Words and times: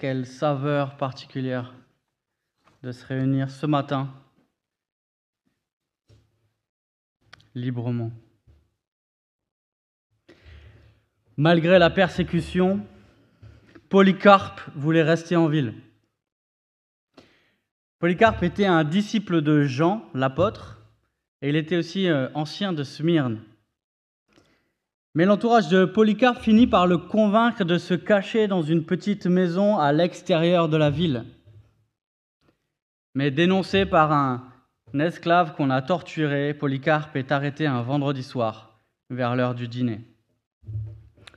quelle 0.00 0.24
saveur 0.24 0.96
particulière 0.96 1.74
de 2.82 2.90
se 2.90 3.04
réunir 3.04 3.50
ce 3.50 3.66
matin 3.66 4.08
librement. 7.54 8.10
Malgré 11.36 11.78
la 11.78 11.90
persécution, 11.90 12.80
Polycarpe 13.90 14.62
voulait 14.74 15.02
rester 15.02 15.36
en 15.36 15.48
ville. 15.48 15.74
Polycarpe 17.98 18.42
était 18.42 18.64
un 18.64 18.84
disciple 18.84 19.42
de 19.42 19.64
Jean, 19.64 20.08
l'apôtre, 20.14 20.80
et 21.42 21.50
il 21.50 21.56
était 21.56 21.76
aussi 21.76 22.08
euh, 22.08 22.30
ancien 22.32 22.72
de 22.72 22.84
Smyrne. 22.84 23.42
Mais 25.14 25.24
l'entourage 25.24 25.68
de 25.68 25.84
Polycarpe 25.84 26.40
finit 26.40 26.68
par 26.68 26.86
le 26.86 26.96
convaincre 26.96 27.64
de 27.64 27.78
se 27.78 27.94
cacher 27.94 28.46
dans 28.46 28.62
une 28.62 28.84
petite 28.84 29.26
maison 29.26 29.76
à 29.76 29.92
l'extérieur 29.92 30.68
de 30.68 30.76
la 30.76 30.90
ville. 30.90 31.24
Mais 33.16 33.32
dénoncé 33.32 33.86
par 33.86 34.12
un 34.12 34.44
esclave 34.94 35.54
qu'on 35.56 35.70
a 35.70 35.82
torturé, 35.82 36.54
Polycarpe 36.54 37.16
est 37.16 37.32
arrêté 37.32 37.66
un 37.66 37.82
vendredi 37.82 38.22
soir, 38.22 38.78
vers 39.10 39.34
l'heure 39.34 39.56
du 39.56 39.66
dîner. 39.66 40.00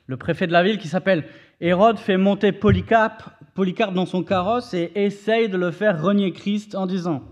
Le 0.05 0.17
préfet 0.17 0.45
de 0.45 0.51
la 0.51 0.61
ville, 0.61 0.77
qui 0.77 0.87
s'appelle 0.87 1.25
Hérode, 1.59 1.97
fait 1.97 2.17
monter 2.17 2.51
Polycarpe, 2.51 3.23
dans 3.55 4.05
son 4.05 4.23
carrosse 4.23 4.73
et 4.73 4.91
essaye 4.95 5.49
de 5.49 5.57
le 5.57 5.71
faire 5.71 6.01
renier 6.01 6.31
Christ 6.31 6.75
en 6.75 6.85
disant 6.85 7.23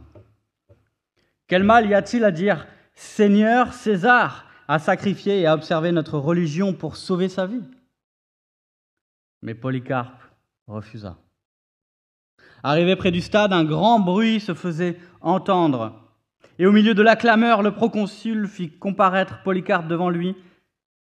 Quel 1.47 1.63
mal 1.63 1.88
y 1.88 1.94
a-t-il 1.94 2.23
à 2.23 2.31
dire 2.31 2.66
Seigneur 2.95 3.73
César? 3.73 4.50
À 4.71 4.80
sacrifier 4.80 5.41
et 5.41 5.48
à 5.48 5.53
observer 5.53 5.91
notre 5.91 6.17
religion 6.17 6.71
pour 6.71 6.95
sauver 6.95 7.27
sa 7.27 7.45
vie. 7.45 7.61
Mais 9.41 9.53
Polycarpe 9.53 10.23
refusa. 10.66 11.17
Arrivé 12.63 12.95
près 12.95 13.11
du 13.11 13.20
stade, 13.20 13.52
un 13.52 13.66
grand 13.66 13.99
bruit 13.99 14.39
se 14.39 14.53
faisait 14.53 14.97
entendre. 15.19 16.09
Et 16.58 16.66
au 16.66 16.72
milieu 16.72 16.94
de 16.94 17.02
la 17.02 17.17
clameur, 17.17 17.64
le 17.64 17.73
proconsul 17.73 18.47
fit 18.47 18.72
comparaître 18.72 19.44
Polycarpe 19.44 19.89
devant 19.89 20.09
lui 20.09 20.38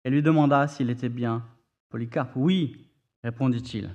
et 0.04 0.10
lui 0.10 0.20
demanda 0.20 0.66
s'il 0.66 0.90
était 0.90 1.08
bien. 1.08 1.44
Polycarpe, 1.90 2.32
oui, 2.34 2.88
répondit-il. 3.22 3.94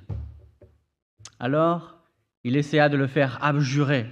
Alors, 1.38 1.98
il 2.46 2.56
essaya 2.56 2.88
de 2.88 2.96
le 2.96 3.08
faire 3.08 3.44
abjurer. 3.44 4.10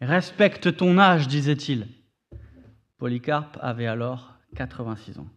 Respecte 0.00 0.76
ton 0.76 0.96
âge, 0.96 1.26
disait-il. 1.26 1.88
Polycarpe 2.98 3.58
avait 3.60 3.88
alors 3.88 4.30
86 4.56 5.18
ans. 5.18 5.28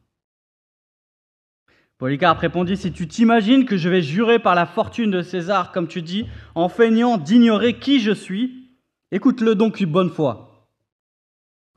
Polycarpe 1.98 2.40
répondit, 2.40 2.78
Si 2.78 2.92
tu 2.92 3.08
t'imagines 3.08 3.66
que 3.66 3.78
je 3.78 3.90
vais 3.90 4.02
jurer 4.02 4.40
par 4.40 4.56
la 4.56 4.66
fortune 4.66 5.12
de 5.12 5.22
César, 5.22 5.72
comme 5.72 5.88
tu 5.88 6.02
dis, 6.02 6.28
en 6.56 6.70
feignant 6.70 7.18
d'ignorer 7.18 7.80
qui 7.80 8.00
je 8.00 8.12
suis, 8.12 8.78
écoute-le 9.12 9.56
donc 9.56 9.80
une 9.80 9.92
bonne 9.92 10.10
fois. 10.10 10.70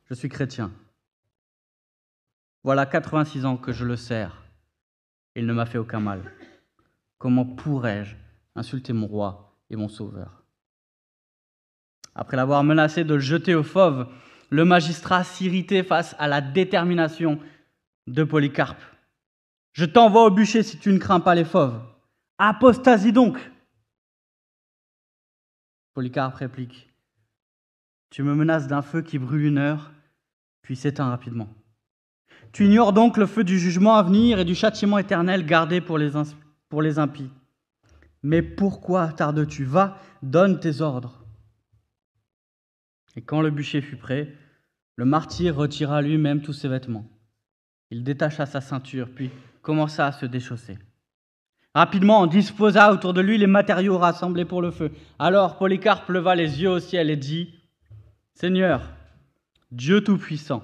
Je 0.09 0.15
suis 0.15 0.29
chrétien. 0.29 0.73
Voilà 2.65 2.87
86 2.87 3.45
ans 3.45 3.57
que 3.57 3.73
je 3.73 3.85
le 3.85 3.97
sers. 3.97 4.43
Il 5.37 5.47
ne 5.47 5.53
m'a 5.53 5.67
fait 5.67 5.79
aucun 5.79 6.01
mal. 6.01 6.33
Comment 7.19 7.45
pourrais-je 7.45 8.17
insulter 8.55 8.93
mon 8.93 9.07
roi 9.07 9.57
et 9.71 9.77
mon 9.77 9.89
sauveur? 9.89 10.43
Après 12.15 12.37
l'avoir 12.37 12.65
menacé 12.65 13.05
de 13.05 13.15
le 13.15 13.21
jeter 13.21 13.55
au 13.55 13.63
fauve, 13.63 14.09
le 14.51 14.65
magistrat 14.65 15.25
s'irritait 15.25 15.83
face 15.83 16.15
à 16.19 16.29
la 16.29 16.41
détermination 16.41 17.39
de 18.07 18.25
Polycarpe. 18.25 18.83
Je 19.73 19.85
t'envoie 19.85 20.25
au 20.25 20.31
bûcher 20.31 20.63
si 20.63 20.79
tu 20.79 20.93
ne 20.93 20.99
crains 20.99 21.21
pas 21.21 21.35
les 21.35 21.45
fauves. 21.45 21.81
Apostasie 22.39 23.13
donc. 23.13 23.39
Polycarpe 25.95 26.37
réplique. 26.37 26.89
Tu 28.11 28.23
me 28.23 28.35
menaces 28.35 28.69
d'un 28.69 28.83
feu 28.83 29.03
qui 29.03 29.19
brûle 29.19 29.45
une 29.45 29.59
heure, 29.59 29.93
puis 30.63 30.77
s'éteint 30.77 31.11
rapidement. 31.11 31.49
Tu 32.53 32.65
ignores 32.65 32.93
donc 32.93 33.17
le 33.17 33.27
feu 33.27 33.45
du 33.45 33.59
jugement 33.59 33.97
à 33.97 34.03
venir 34.03 34.39
et 34.39 34.45
du 34.45 34.55
châtiment 34.55 34.99
éternel 34.99 35.45
gardé 35.45 35.81
pour 35.81 35.99
les, 35.99 36.99
impies. 36.99 37.31
Mais 38.23 38.41
pourquoi 38.41 39.09
tardes-tu 39.09 39.65
Va, 39.65 39.99
donne 40.23 40.61
tes 40.61 40.81
ordres. 40.81 41.26
Et 43.17 43.23
quand 43.23 43.41
le 43.41 43.51
bûcher 43.51 43.81
fut 43.81 43.97
prêt, 43.97 44.29
le 44.97 45.07
martyr 45.07 45.57
retira 45.57 46.03
lui-même 46.03 46.43
tous 46.43 46.53
ses 46.53 46.69
vêtements. 46.69 47.07
Il 47.91 48.05
détacha 48.05 48.47
sa 48.47 48.61
ceinture, 48.61 49.09
puis 49.15 49.31
commença 49.63 50.07
à 50.07 50.13
se 50.13 50.27
déchausser. 50.27 50.79
Rapidement, 51.75 52.23
on 52.23 52.27
disposa 52.27 52.93
autour 52.93 53.13
de 53.13 53.21
lui 53.21 53.37
les 53.37 53.47
matériaux 53.47 53.99
rassemblés 53.99 54.45
pour 54.45 54.63
le 54.63 54.71
feu. 54.71 54.91
Alors 55.19 55.59
Polycarpe 55.59 56.09
leva 56.09 56.35
les 56.35 56.63
yeux 56.63 56.71
au 56.71 56.79
ciel 56.79 57.11
et 57.11 57.17
dit, 57.17 57.55
Seigneur, 58.35 58.93
Dieu 59.71 60.03
Tout-Puissant, 60.03 60.63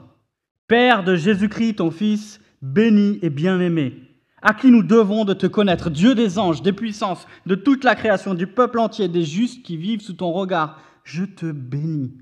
Père 0.68 1.04
de 1.04 1.16
Jésus-Christ, 1.16 1.76
ton 1.76 1.90
Fils, 1.90 2.40
béni 2.62 3.18
et 3.22 3.30
bien-aimé, 3.30 3.94
à 4.40 4.54
qui 4.54 4.70
nous 4.70 4.82
devons 4.82 5.24
de 5.24 5.34
te 5.34 5.46
connaître, 5.46 5.90
Dieu 5.90 6.14
des 6.14 6.38
anges, 6.38 6.62
des 6.62 6.72
puissances, 6.72 7.26
de 7.44 7.54
toute 7.54 7.84
la 7.84 7.94
création, 7.94 8.34
du 8.34 8.46
peuple 8.46 8.78
entier, 8.78 9.08
des 9.08 9.24
justes 9.24 9.62
qui 9.62 9.76
vivent 9.76 10.00
sous 10.00 10.14
ton 10.14 10.32
regard, 10.32 10.80
je 11.04 11.24
te 11.24 11.50
bénis 11.50 12.16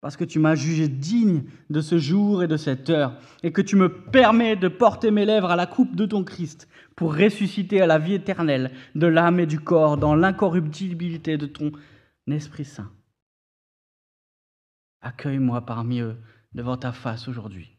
parce 0.00 0.16
que 0.16 0.24
tu 0.24 0.38
m'as 0.38 0.54
jugé 0.54 0.88
digne 0.88 1.44
de 1.68 1.80
ce 1.80 1.98
jour 1.98 2.42
et 2.42 2.48
de 2.48 2.56
cette 2.56 2.88
heure, 2.88 3.18
et 3.42 3.52
que 3.52 3.60
tu 3.60 3.76
me 3.76 3.88
permets 3.88 4.56
de 4.56 4.68
porter 4.68 5.10
mes 5.10 5.26
lèvres 5.26 5.50
à 5.50 5.56
la 5.56 5.66
coupe 5.66 5.94
de 5.94 6.06
ton 6.06 6.24
Christ, 6.24 6.68
pour 6.96 7.14
ressusciter 7.14 7.80
à 7.80 7.86
la 7.86 7.98
vie 7.98 8.14
éternelle 8.14 8.72
de 8.94 9.06
l'âme 9.06 9.40
et 9.40 9.46
du 9.46 9.60
corps 9.60 9.96
dans 9.96 10.14
l'incorruptibilité 10.14 11.36
de 11.36 11.46
ton 11.46 11.72
Esprit 12.30 12.64
Saint. 12.64 12.90
Accueille-moi 15.02 15.64
parmi 15.66 16.00
eux 16.00 16.16
devant 16.54 16.76
ta 16.76 16.92
face 16.92 17.28
aujourd'hui, 17.28 17.70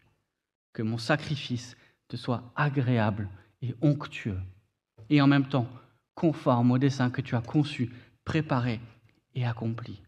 que 0.74 0.82
mon 0.82 0.98
sacrifice 0.98 1.78
te 2.08 2.18
soit 2.18 2.52
agréable 2.56 3.30
et 3.62 3.76
onctueux, 3.82 4.40
et 5.10 5.22
en 5.22 5.28
même 5.28 5.48
temps 5.48 5.68
conforme 6.14 6.72
au 6.72 6.78
dessein 6.78 7.10
que 7.10 7.22
tu 7.22 7.36
as 7.36 7.42
conçu, 7.42 7.92
préparé 8.26 8.80
et 9.34 9.46
accompli. 9.46 10.02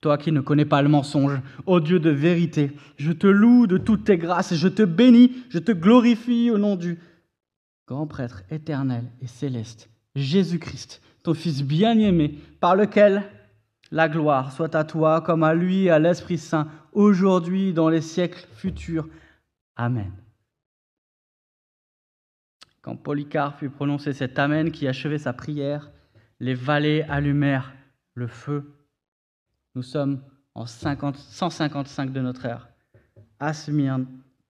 Toi 0.00 0.16
qui 0.16 0.32
ne 0.32 0.40
connais 0.40 0.64
pas 0.64 0.80
le 0.80 0.88
mensonge, 0.88 1.40
ô 1.66 1.78
Dieu 1.78 2.00
de 2.00 2.10
vérité, 2.10 2.72
je 2.96 3.12
te 3.12 3.26
loue 3.26 3.66
de 3.66 3.76
toutes 3.76 4.04
tes 4.04 4.16
grâces, 4.16 4.54
je 4.54 4.68
te 4.68 4.82
bénis, 4.82 5.32
je 5.50 5.58
te 5.58 5.72
glorifie 5.72 6.50
au 6.50 6.56
nom 6.56 6.76
du 6.76 6.98
grand 7.86 8.06
prêtre 8.06 8.42
éternel 8.50 9.04
et 9.20 9.26
céleste, 9.26 9.90
Jésus-Christ, 10.14 11.02
ton 11.22 11.34
Fils 11.34 11.62
bien-aimé, 11.62 12.38
par 12.60 12.76
lequel 12.76 13.24
la 13.90 14.08
gloire 14.08 14.52
soit 14.52 14.74
à 14.74 14.84
toi 14.84 15.20
comme 15.20 15.42
à 15.42 15.52
lui 15.52 15.84
et 15.84 15.90
à 15.90 15.98
l'Esprit 15.98 16.38
Saint, 16.38 16.68
aujourd'hui 16.92 17.74
dans 17.74 17.90
les 17.90 18.00
siècles 18.00 18.46
futurs. 18.54 19.08
Amen. 19.76 20.12
Quand 22.80 22.96
Polycarpe 22.96 23.58
fut 23.58 23.68
prononcé 23.68 24.14
cet 24.14 24.38
Amen 24.38 24.70
qui 24.70 24.88
achevait 24.88 25.18
sa 25.18 25.34
prière, 25.34 25.90
les 26.38 26.54
vallées 26.54 27.02
allumèrent 27.02 27.74
le 28.14 28.26
feu 28.26 28.79
nous 29.74 29.82
sommes 29.82 30.22
en 30.54 30.66
155 30.66 32.12
de 32.12 32.20
notre 32.20 32.46
ère. 32.46 32.68
À 33.38 33.52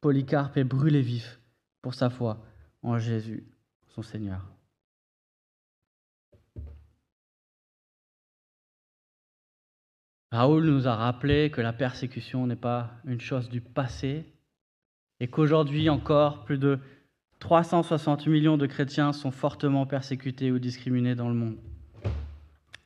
Polycarpe 0.01 0.57
est 0.57 0.65
brûlé 0.65 1.03
vif 1.03 1.41
pour 1.83 1.95
sa 1.95 2.11
foi 2.11 2.43
en 2.83 2.99
Jésus, 2.99 3.45
son 3.89 4.03
Seigneur. 4.03 4.47
Raoul 10.33 10.65
nous 10.65 10.87
a 10.87 10.95
rappelé 10.95 11.51
que 11.51 11.61
la 11.61 11.73
persécution 11.73 12.47
n'est 12.47 12.57
pas 12.57 12.93
une 13.05 13.21
chose 13.21 13.49
du 13.49 13.61
passé 13.61 14.25
et 15.19 15.29
qu'aujourd'hui 15.29 15.91
encore, 15.91 16.45
plus 16.45 16.59
de 16.59 16.79
360 17.41 18.27
millions 18.27 18.57
de 18.57 18.67
chrétiens 18.67 19.13
sont 19.13 19.33
fortement 19.33 19.87
persécutés 19.87 20.53
ou 20.53 20.59
discriminés 20.59 21.15
dans 21.15 21.29
le 21.29 21.35
monde. 21.35 21.59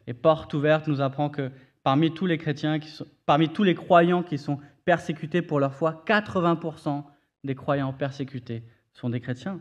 Et 0.07 0.15
Porte 0.15 0.55
ouverte 0.55 0.89
nous 0.89 1.01
apprend 1.01 1.29
que 1.29 1.51
parmi 1.85 2.13
tous 2.13 2.27
les 2.27 2.39
chrétiens, 2.39 2.81
qui 2.81 2.89
sont, 2.89 3.07
croyants 3.77 4.23
qui 4.25 4.39
sont 4.39 4.59
persécutés 4.85 5.43
pour 5.43 5.61
leur 5.61 5.75
foi, 5.75 6.03
80% 6.07 7.05
des 7.45 7.55
croyants 7.55 7.93
persécutés 7.93 8.65
sont 8.93 9.11
des 9.11 9.21
chrétiens. 9.21 9.61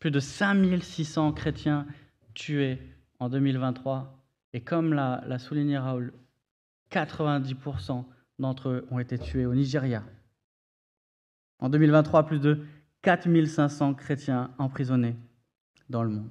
Plus 0.00 0.10
de 0.10 0.18
5600 0.20 1.32
chrétiens 1.32 1.86
tués 2.32 2.80
en 3.20 3.28
2023. 3.28 4.18
Et 4.54 4.62
comme 4.62 4.94
l'a 4.94 5.38
souligné 5.38 5.78
Raoul, 5.78 6.12
90% 6.90 8.04
d'entre 8.38 8.68
eux 8.70 8.86
ont 8.90 8.98
été 8.98 9.18
tués 9.18 9.46
au 9.46 9.54
Nigeria. 9.54 10.02
En 11.58 11.68
2023, 11.68 12.24
plus 12.26 12.40
de 12.40 12.64
4500 13.02 13.94
chrétiens 13.94 14.50
emprisonnés 14.58 15.16
dans 15.90 16.02
le 16.02 16.10
monde. 16.10 16.30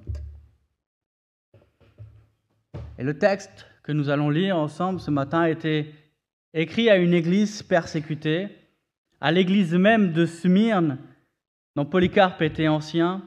Et 2.98 3.04
le 3.04 3.18
texte 3.18 3.66
que 3.84 3.92
nous 3.92 4.08
allons 4.08 4.30
lire 4.30 4.56
ensemble 4.56 4.98
ce 4.98 5.10
matin 5.10 5.40
a 5.40 5.50
été 5.50 5.94
écrit 6.54 6.88
à 6.88 6.96
une 6.96 7.12
église 7.12 7.62
persécutée, 7.62 8.48
à 9.20 9.30
l'église 9.30 9.74
même 9.74 10.12
de 10.12 10.26
Smyrne, 10.26 10.98
dont 11.76 11.84
Polycarpe 11.84 12.40
était 12.42 12.66
ancien, 12.66 13.22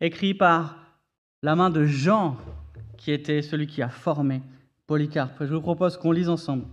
écrit 0.00 0.34
par 0.34 0.76
la 1.42 1.56
main 1.56 1.68
de 1.68 1.84
Jean, 1.84 2.36
qui 2.96 3.10
était 3.10 3.42
celui 3.42 3.66
qui 3.66 3.82
a 3.82 3.88
formé 3.88 4.40
Polycarpe. 4.86 5.44
Je 5.44 5.54
vous 5.54 5.60
propose 5.60 5.96
qu'on 5.96 6.12
lise 6.12 6.28
ensemble 6.28 6.66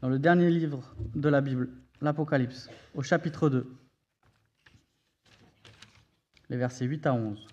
dans 0.00 0.08
le 0.08 0.18
dernier 0.18 0.50
livre 0.50 0.80
de 1.14 1.28
la 1.28 1.42
Bible, 1.42 1.68
l'Apocalypse, 2.00 2.70
au 2.94 3.02
chapitre 3.02 3.50
2, 3.50 3.70
les 6.48 6.56
versets 6.56 6.86
8 6.86 7.06
à 7.06 7.12
11. 7.12 7.46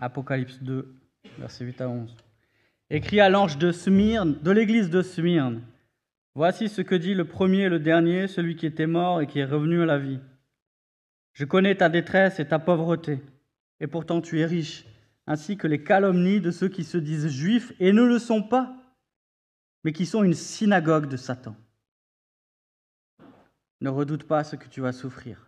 Apocalypse 0.00 0.62
2, 0.62 0.94
versets 1.38 1.64
8 1.64 1.80
à 1.80 1.88
11. 1.88 2.14
Écrit 2.90 3.20
à 3.20 3.28
l'ange 3.28 3.58
de 3.58 3.72
Smyrne, 3.72 4.38
de 4.42 4.50
l'église 4.50 4.90
de 4.90 5.02
Smyrne. 5.02 5.62
Voici 6.34 6.68
ce 6.68 6.82
que 6.82 6.94
dit 6.94 7.14
le 7.14 7.24
premier 7.24 7.62
et 7.62 7.68
le 7.68 7.80
dernier, 7.80 8.28
celui 8.28 8.56
qui 8.56 8.66
était 8.66 8.86
mort 8.86 9.20
et 9.20 9.26
qui 9.26 9.40
est 9.40 9.44
revenu 9.44 9.82
à 9.82 9.86
la 9.86 9.98
vie. 9.98 10.20
Je 11.32 11.44
connais 11.44 11.74
ta 11.74 11.88
détresse 11.88 12.38
et 12.38 12.46
ta 12.46 12.58
pauvreté, 12.58 13.20
et 13.80 13.86
pourtant 13.86 14.20
tu 14.20 14.40
es 14.40 14.44
riche, 14.44 14.84
ainsi 15.26 15.56
que 15.56 15.66
les 15.66 15.82
calomnies 15.82 16.40
de 16.40 16.50
ceux 16.50 16.68
qui 16.68 16.84
se 16.84 16.98
disent 16.98 17.28
juifs 17.28 17.72
et 17.80 17.92
ne 17.92 18.02
le 18.02 18.18
sont 18.18 18.42
pas, 18.42 18.76
mais 19.84 19.92
qui 19.92 20.06
sont 20.06 20.22
une 20.22 20.34
synagogue 20.34 21.08
de 21.08 21.16
Satan. 21.16 21.56
Ne 23.80 23.88
redoute 23.88 24.24
pas 24.24 24.44
ce 24.44 24.56
que 24.56 24.68
tu 24.68 24.80
vas 24.80 24.92
souffrir. 24.92 25.46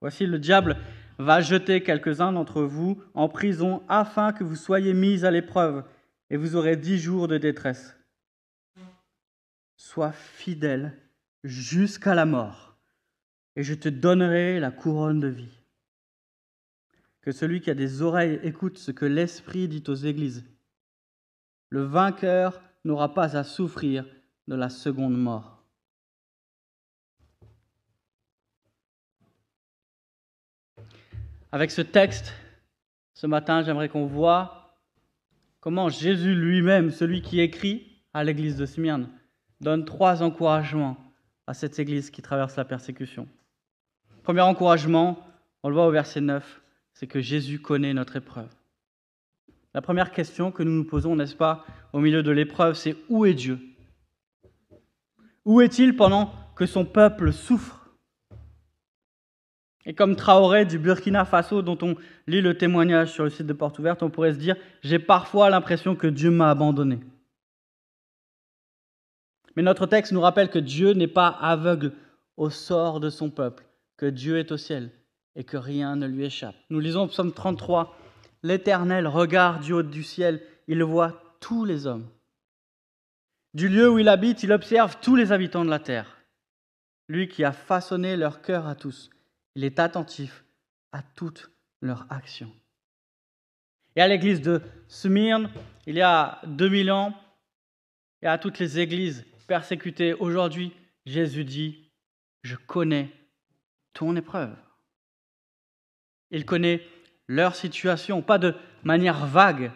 Voici 0.00 0.26
le 0.26 0.38
diable 0.38 0.76
va 1.22 1.40
jeter 1.40 1.82
quelques-uns 1.82 2.32
d'entre 2.32 2.62
vous 2.62 3.02
en 3.14 3.28
prison 3.28 3.82
afin 3.88 4.32
que 4.32 4.44
vous 4.44 4.56
soyez 4.56 4.94
mis 4.94 5.24
à 5.24 5.30
l'épreuve 5.30 5.84
et 6.30 6.36
vous 6.36 6.56
aurez 6.56 6.76
dix 6.76 6.98
jours 6.98 7.28
de 7.28 7.38
détresse. 7.38 7.96
Sois 9.76 10.12
fidèle 10.12 10.96
jusqu'à 11.44 12.14
la 12.14 12.26
mort 12.26 12.76
et 13.56 13.62
je 13.62 13.74
te 13.74 13.88
donnerai 13.88 14.60
la 14.60 14.70
couronne 14.70 15.20
de 15.20 15.28
vie. 15.28 15.58
Que 17.20 17.32
celui 17.32 17.60
qui 17.60 17.70
a 17.70 17.74
des 17.74 18.02
oreilles 18.02 18.40
écoute 18.42 18.78
ce 18.78 18.90
que 18.90 19.04
l'Esprit 19.04 19.68
dit 19.68 19.84
aux 19.88 19.94
églises. 19.94 20.44
Le 21.68 21.82
vainqueur 21.82 22.60
n'aura 22.84 23.14
pas 23.14 23.36
à 23.36 23.44
souffrir 23.44 24.04
de 24.48 24.54
la 24.54 24.68
seconde 24.68 25.16
mort. 25.16 25.61
Avec 31.52 31.70
ce 31.70 31.82
texte, 31.82 32.32
ce 33.12 33.26
matin, 33.26 33.62
j'aimerais 33.62 33.90
qu'on 33.90 34.06
voit 34.06 34.78
comment 35.60 35.90
Jésus 35.90 36.34
lui-même, 36.34 36.90
celui 36.90 37.20
qui 37.20 37.40
écrit 37.40 38.02
à 38.14 38.24
l'église 38.24 38.56
de 38.56 38.64
Smyrne, 38.64 39.10
donne 39.60 39.84
trois 39.84 40.22
encouragements 40.22 40.96
à 41.46 41.52
cette 41.52 41.78
église 41.78 42.10
qui 42.10 42.22
traverse 42.22 42.56
la 42.56 42.64
persécution. 42.64 43.28
Premier 44.22 44.40
encouragement, 44.40 45.18
on 45.62 45.68
le 45.68 45.74
voit 45.74 45.86
au 45.86 45.90
verset 45.90 46.22
9, 46.22 46.62
c'est 46.94 47.06
que 47.06 47.20
Jésus 47.20 47.60
connaît 47.60 47.92
notre 47.92 48.16
épreuve. 48.16 48.48
La 49.74 49.82
première 49.82 50.10
question 50.10 50.52
que 50.52 50.62
nous 50.62 50.72
nous 50.72 50.84
posons, 50.84 51.16
n'est-ce 51.16 51.36
pas, 51.36 51.66
au 51.92 52.00
milieu 52.00 52.22
de 52.22 52.30
l'épreuve, 52.30 52.76
c'est 52.76 52.96
où 53.10 53.26
est 53.26 53.34
Dieu? 53.34 53.60
Où 55.44 55.60
est-il 55.60 55.96
pendant 55.96 56.32
que 56.56 56.64
son 56.64 56.86
peuple 56.86 57.30
souffre? 57.30 57.81
Et 59.84 59.94
comme 59.94 60.16
Traoré 60.16 60.64
du 60.64 60.78
Burkina 60.78 61.24
Faso, 61.24 61.62
dont 61.62 61.78
on 61.82 61.96
lit 62.26 62.40
le 62.40 62.56
témoignage 62.56 63.12
sur 63.12 63.24
le 63.24 63.30
site 63.30 63.46
de 63.46 63.52
Porte 63.52 63.78
Ouverte, 63.78 64.02
on 64.02 64.10
pourrait 64.10 64.32
se 64.32 64.38
dire 64.38 64.56
J'ai 64.82 64.98
parfois 64.98 65.50
l'impression 65.50 65.96
que 65.96 66.06
Dieu 66.06 66.30
m'a 66.30 66.50
abandonné. 66.50 67.00
Mais 69.56 69.62
notre 69.62 69.86
texte 69.86 70.12
nous 70.12 70.20
rappelle 70.20 70.50
que 70.50 70.58
Dieu 70.58 70.92
n'est 70.92 71.08
pas 71.08 71.28
aveugle 71.28 71.92
au 72.36 72.48
sort 72.48 73.00
de 73.00 73.10
son 73.10 73.28
peuple, 73.28 73.64
que 73.96 74.06
Dieu 74.06 74.38
est 74.38 74.52
au 74.52 74.56
ciel 74.56 74.90
et 75.34 75.44
que 75.44 75.56
rien 75.56 75.96
ne 75.96 76.06
lui 76.06 76.24
échappe. 76.24 76.54
Nous 76.70 76.80
lisons 76.80 77.02
au 77.02 77.08
psaume 77.08 77.32
33 77.32 77.96
L'Éternel 78.44 79.06
regarde 79.06 79.62
du 79.62 79.72
haut 79.72 79.82
du 79.82 80.02
ciel, 80.02 80.40
il 80.66 80.82
voit 80.82 81.22
tous 81.40 81.64
les 81.64 81.86
hommes. 81.86 82.08
Du 83.54 83.68
lieu 83.68 83.88
où 83.88 83.98
il 83.98 84.08
habite, 84.08 84.42
il 84.42 84.52
observe 84.52 84.96
tous 85.00 85.14
les 85.14 85.30
habitants 85.30 85.64
de 85.64 85.70
la 85.70 85.78
terre. 85.78 86.18
Lui 87.08 87.28
qui 87.28 87.44
a 87.44 87.52
façonné 87.52 88.16
leur 88.16 88.42
cœur 88.42 88.66
à 88.66 88.74
tous 88.74 89.10
il 89.54 89.64
est 89.64 89.78
attentif 89.78 90.44
à 90.92 91.02
toutes 91.02 91.50
leurs 91.80 92.06
actions. 92.10 92.52
Et 93.96 94.00
à 94.00 94.08
l'église 94.08 94.40
de 94.40 94.62
Smyrne, 94.88 95.50
il 95.86 95.96
y 95.96 96.02
a 96.02 96.40
2000 96.46 96.90
ans, 96.90 97.14
et 98.22 98.26
à 98.26 98.38
toutes 98.38 98.58
les 98.58 98.78
églises 98.78 99.26
persécutées 99.46 100.14
aujourd'hui, 100.14 100.72
Jésus 101.04 101.44
dit, 101.44 101.90
je 102.42 102.56
connais 102.56 103.12
ton 103.92 104.16
épreuve. 104.16 104.54
Il 106.30 106.46
connaît 106.46 106.82
leur 107.26 107.54
situation, 107.54 108.22
pas 108.22 108.38
de 108.38 108.54
manière 108.84 109.26
vague, 109.26 109.72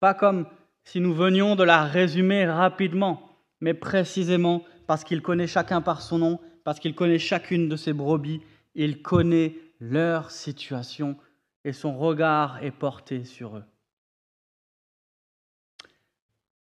pas 0.00 0.14
comme 0.14 0.46
si 0.84 1.00
nous 1.00 1.14
venions 1.14 1.56
de 1.56 1.62
la 1.62 1.84
résumer 1.84 2.44
rapidement, 2.46 3.30
mais 3.60 3.74
précisément 3.74 4.64
parce 4.86 5.04
qu'il 5.04 5.22
connaît 5.22 5.46
chacun 5.46 5.80
par 5.80 6.02
son 6.02 6.18
nom, 6.18 6.40
parce 6.64 6.80
qu'il 6.80 6.94
connaît 6.94 7.18
chacune 7.18 7.68
de 7.68 7.76
ses 7.76 7.92
brebis 7.92 8.42
il 8.74 9.02
connaît 9.02 9.54
leur 9.80 10.30
situation 10.30 11.16
et 11.64 11.72
son 11.72 11.96
regard 11.96 12.62
est 12.62 12.70
porté 12.70 13.24
sur 13.24 13.56
eux. 13.56 13.64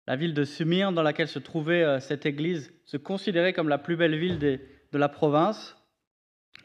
La 0.06 0.16
ville 0.16 0.32
de 0.32 0.44
Sumir, 0.44 0.92
dans 0.92 1.02
laquelle 1.02 1.28
se 1.28 1.38
trouvait 1.38 1.82
euh, 1.82 2.00
cette 2.00 2.24
église, 2.24 2.72
se 2.86 2.96
considérait 2.96 3.52
comme 3.52 3.68
la 3.68 3.76
plus 3.76 3.96
belle 3.96 4.16
ville 4.16 4.38
de 4.38 4.98
la 4.98 5.08
province. 5.08 5.76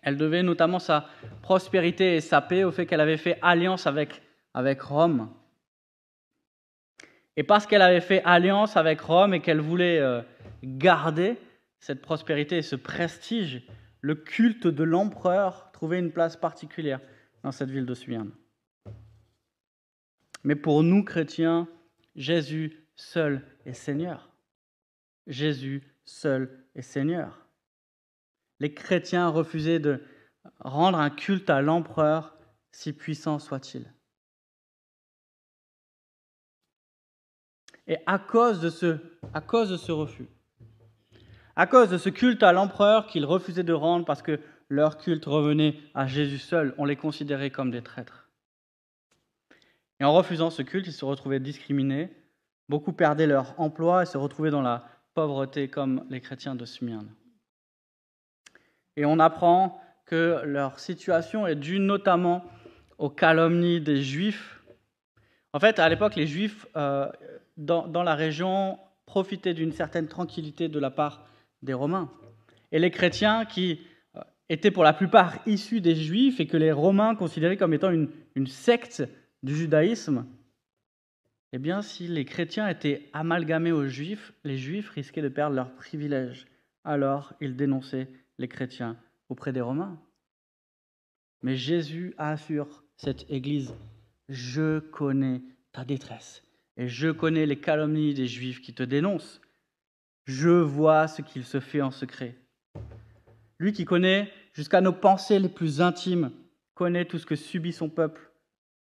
Elle 0.02 0.18
devait 0.18 0.44
notamment 0.44 0.80
sa 0.80 1.10
prospérité 1.42 2.16
et 2.16 2.22
sa 2.22 2.42
paix 2.42 2.64
au 2.64 2.72
fait 2.72 2.86
qu'elle 2.86 3.02
avait 3.02 3.18
fait 3.18 3.38
alliance 3.42 3.86
avec, 3.86 4.22
avec 4.54 4.82
Rome. 4.82 5.30
Et 7.36 7.44
parce 7.44 7.66
qu'elle 7.66 7.82
avait 7.82 8.02
fait 8.02 8.22
alliance 8.24 8.78
avec 8.78 9.02
Rome 9.02 9.34
et 9.34 9.42
qu'elle 9.42 9.60
voulait 9.60 10.00
euh, 10.00 10.22
garder 10.64 11.38
cette 11.80 12.02
prospérité 12.02 12.58
et 12.58 12.62
ce 12.62 12.76
prestige, 12.76 13.64
le 14.04 14.16
culte 14.16 14.68
de 14.68 14.84
l'empereur 14.84 15.72
trouvait 15.72 15.98
une 15.98 16.12
place 16.12 16.36
particulière 16.36 17.00
dans 17.42 17.54
cette 17.54 17.70
ville 17.70 17.86
de 17.86 17.94
Smyrne. 17.94 18.32
Mais 20.44 20.58
pour 20.58 20.84
nous 20.84 21.06
chrétiens, 21.06 21.70
Jésus 22.14 22.86
seul 22.96 23.42
est 23.66 23.74
Seigneur. 23.74 24.30
Jésus 25.26 25.84
seul 26.04 26.66
est 26.76 26.82
Seigneur. 26.82 27.48
Les 28.60 28.74
chrétiens 28.74 29.30
refusaient 29.30 29.80
de 29.80 30.04
rendre 30.60 31.00
un 31.00 31.10
culte 31.10 31.50
à 31.50 31.62
l'empereur, 31.62 32.38
si 32.74 32.92
puissant 32.92 33.40
soit-il. 33.40 33.90
Et 37.88 37.98
à 38.06 38.20
cause 38.20 38.60
de 38.60 38.70
ce, 38.70 38.98
à 39.34 39.40
cause 39.40 39.70
de 39.70 39.78
ce 39.78 39.94
refus, 39.94 40.28
à 41.56 41.68
cause 41.68 41.90
de 41.90 41.98
ce 41.98 42.10
culte 42.10 42.44
à 42.44 42.52
l'empereur 42.52 43.08
qu'ils 43.08 43.26
refusaient 43.26 43.64
de 43.64 43.74
rendre 43.74 44.06
parce 44.06 44.22
que 44.22 44.40
leur 44.70 44.98
culte 44.98 45.26
revenait 45.26 45.76
à 45.94 46.08
Jésus 46.08 46.40
seul, 46.40 46.74
on 46.78 46.86
les 46.86 46.96
considérait 46.96 47.52
comme 47.52 47.72
des 47.72 47.84
traîtres. 47.84 48.30
Et 50.00 50.04
en 50.04 50.14
refusant 50.14 50.50
ce 50.50 50.62
culte, 50.62 50.88
ils 50.88 50.94
se 50.94 51.06
retrouvaient 51.06 51.40
discriminés, 51.40 52.10
beaucoup 52.70 52.94
perdaient 52.94 53.28
leur 53.28 53.60
emploi 53.60 54.04
et 54.04 54.06
se 54.06 54.18
retrouvaient 54.18 54.50
dans 54.50 54.62
la 54.62 54.86
pauvreté 55.14 55.68
comme 55.68 56.06
les 56.10 56.22
chrétiens 56.22 56.56
de 56.56 56.66
Smyrne. 56.66 57.14
Et 58.96 59.06
on 59.06 59.20
apprend 59.20 59.80
que 60.06 60.42
leur 60.44 60.80
situation 60.80 61.48
est 61.48 61.56
due 61.56 61.80
notamment 61.80 62.44
aux 62.98 63.10
calomnies 63.10 63.80
des 63.80 64.02
Juifs. 64.02 64.64
En 65.54 65.60
fait, 65.60 65.80
à 65.80 65.88
l'époque, 65.88 66.16
les 66.16 66.28
Juifs 66.28 66.66
euh, 66.76 67.08
dans, 67.58 67.88
dans, 67.88 68.04
la 68.04 68.16
région 68.16 68.80
profitaient 69.06 69.54
d'une 69.54 69.72
certaine 69.72 70.08
tranquillité 70.08 70.68
de 70.68 70.80
la 70.80 70.90
part 70.90 71.26
des 71.64 71.74
Romains. 71.74 72.12
Et 72.72 72.80
les 72.80 72.92
chrétiens 72.92 73.46
qui 73.46 73.82
euh, 74.16 74.22
étaient 74.50 74.72
pour 74.72 74.84
la 74.84 74.94
plupart 74.94 75.40
issus 75.48 75.82
des 75.82 75.96
Juifs 75.96 76.40
et 76.40 76.46
que 76.46 76.58
les 76.58 76.72
Romains 76.72 77.16
considéraient 77.16 77.58
comme 77.58 77.74
étant 77.74 77.90
une, 77.90 78.10
une 78.36 78.48
secte 78.48 79.04
du 79.42 79.56
judaïsme, 79.56 80.26
eh 81.56 81.60
bien, 81.60 81.84
si 81.84 82.08
les 82.08 82.26
chrétiens 82.26 82.68
étaient 82.68 83.10
amalgamés 83.14 83.72
aux 83.72 83.88
Juifs, 83.88 84.34
les 84.44 84.58
Juifs 84.58 84.90
risquaient 84.90 85.22
de 85.22 85.30
perdre 85.30 85.56
leurs 85.56 85.76
privilèges. 85.76 86.48
Alors, 86.84 87.34
ils 87.40 87.56
dénonçaient 87.56 88.10
les 88.40 88.48
chrétiens 88.48 88.98
auprès 89.30 89.54
des 89.54 89.62
Romains. 89.62 90.02
Mais 91.44 91.56
Jésus 91.56 92.16
assure 92.18 92.84
cette 92.98 93.30
Église, 93.30 93.76
je 94.30 94.80
connais 94.80 95.42
ta 95.74 95.86
détresse 95.86 96.44
et 96.76 96.88
je 96.88 97.10
connais 97.10 97.46
les 97.46 97.60
calomnies 97.60 98.16
des 98.16 98.28
Juifs 98.28 98.62
qui 98.62 98.74
te 98.74 98.82
dénoncent. 98.82 99.40
Je 100.26 100.50
vois 100.50 101.08
ce 101.08 101.22
qu'il 101.22 101.44
se 101.44 101.60
fait 101.60 101.82
en 101.82 101.92
secret. 101.92 102.38
Lui 103.60 103.74
qui 103.74 103.86
connaît 103.86 104.32
jusqu'à 104.54 104.82
nos 104.82 104.94
pensées 104.94 105.40
les 105.40 105.50
plus 105.50 105.82
intimes, 105.82 106.32
connaît 106.76 107.06
tout 107.06 107.20
ce 107.20 107.26
que 107.26 107.36
subit 107.36 107.74
son 107.74 107.90
peuple, 107.90 108.32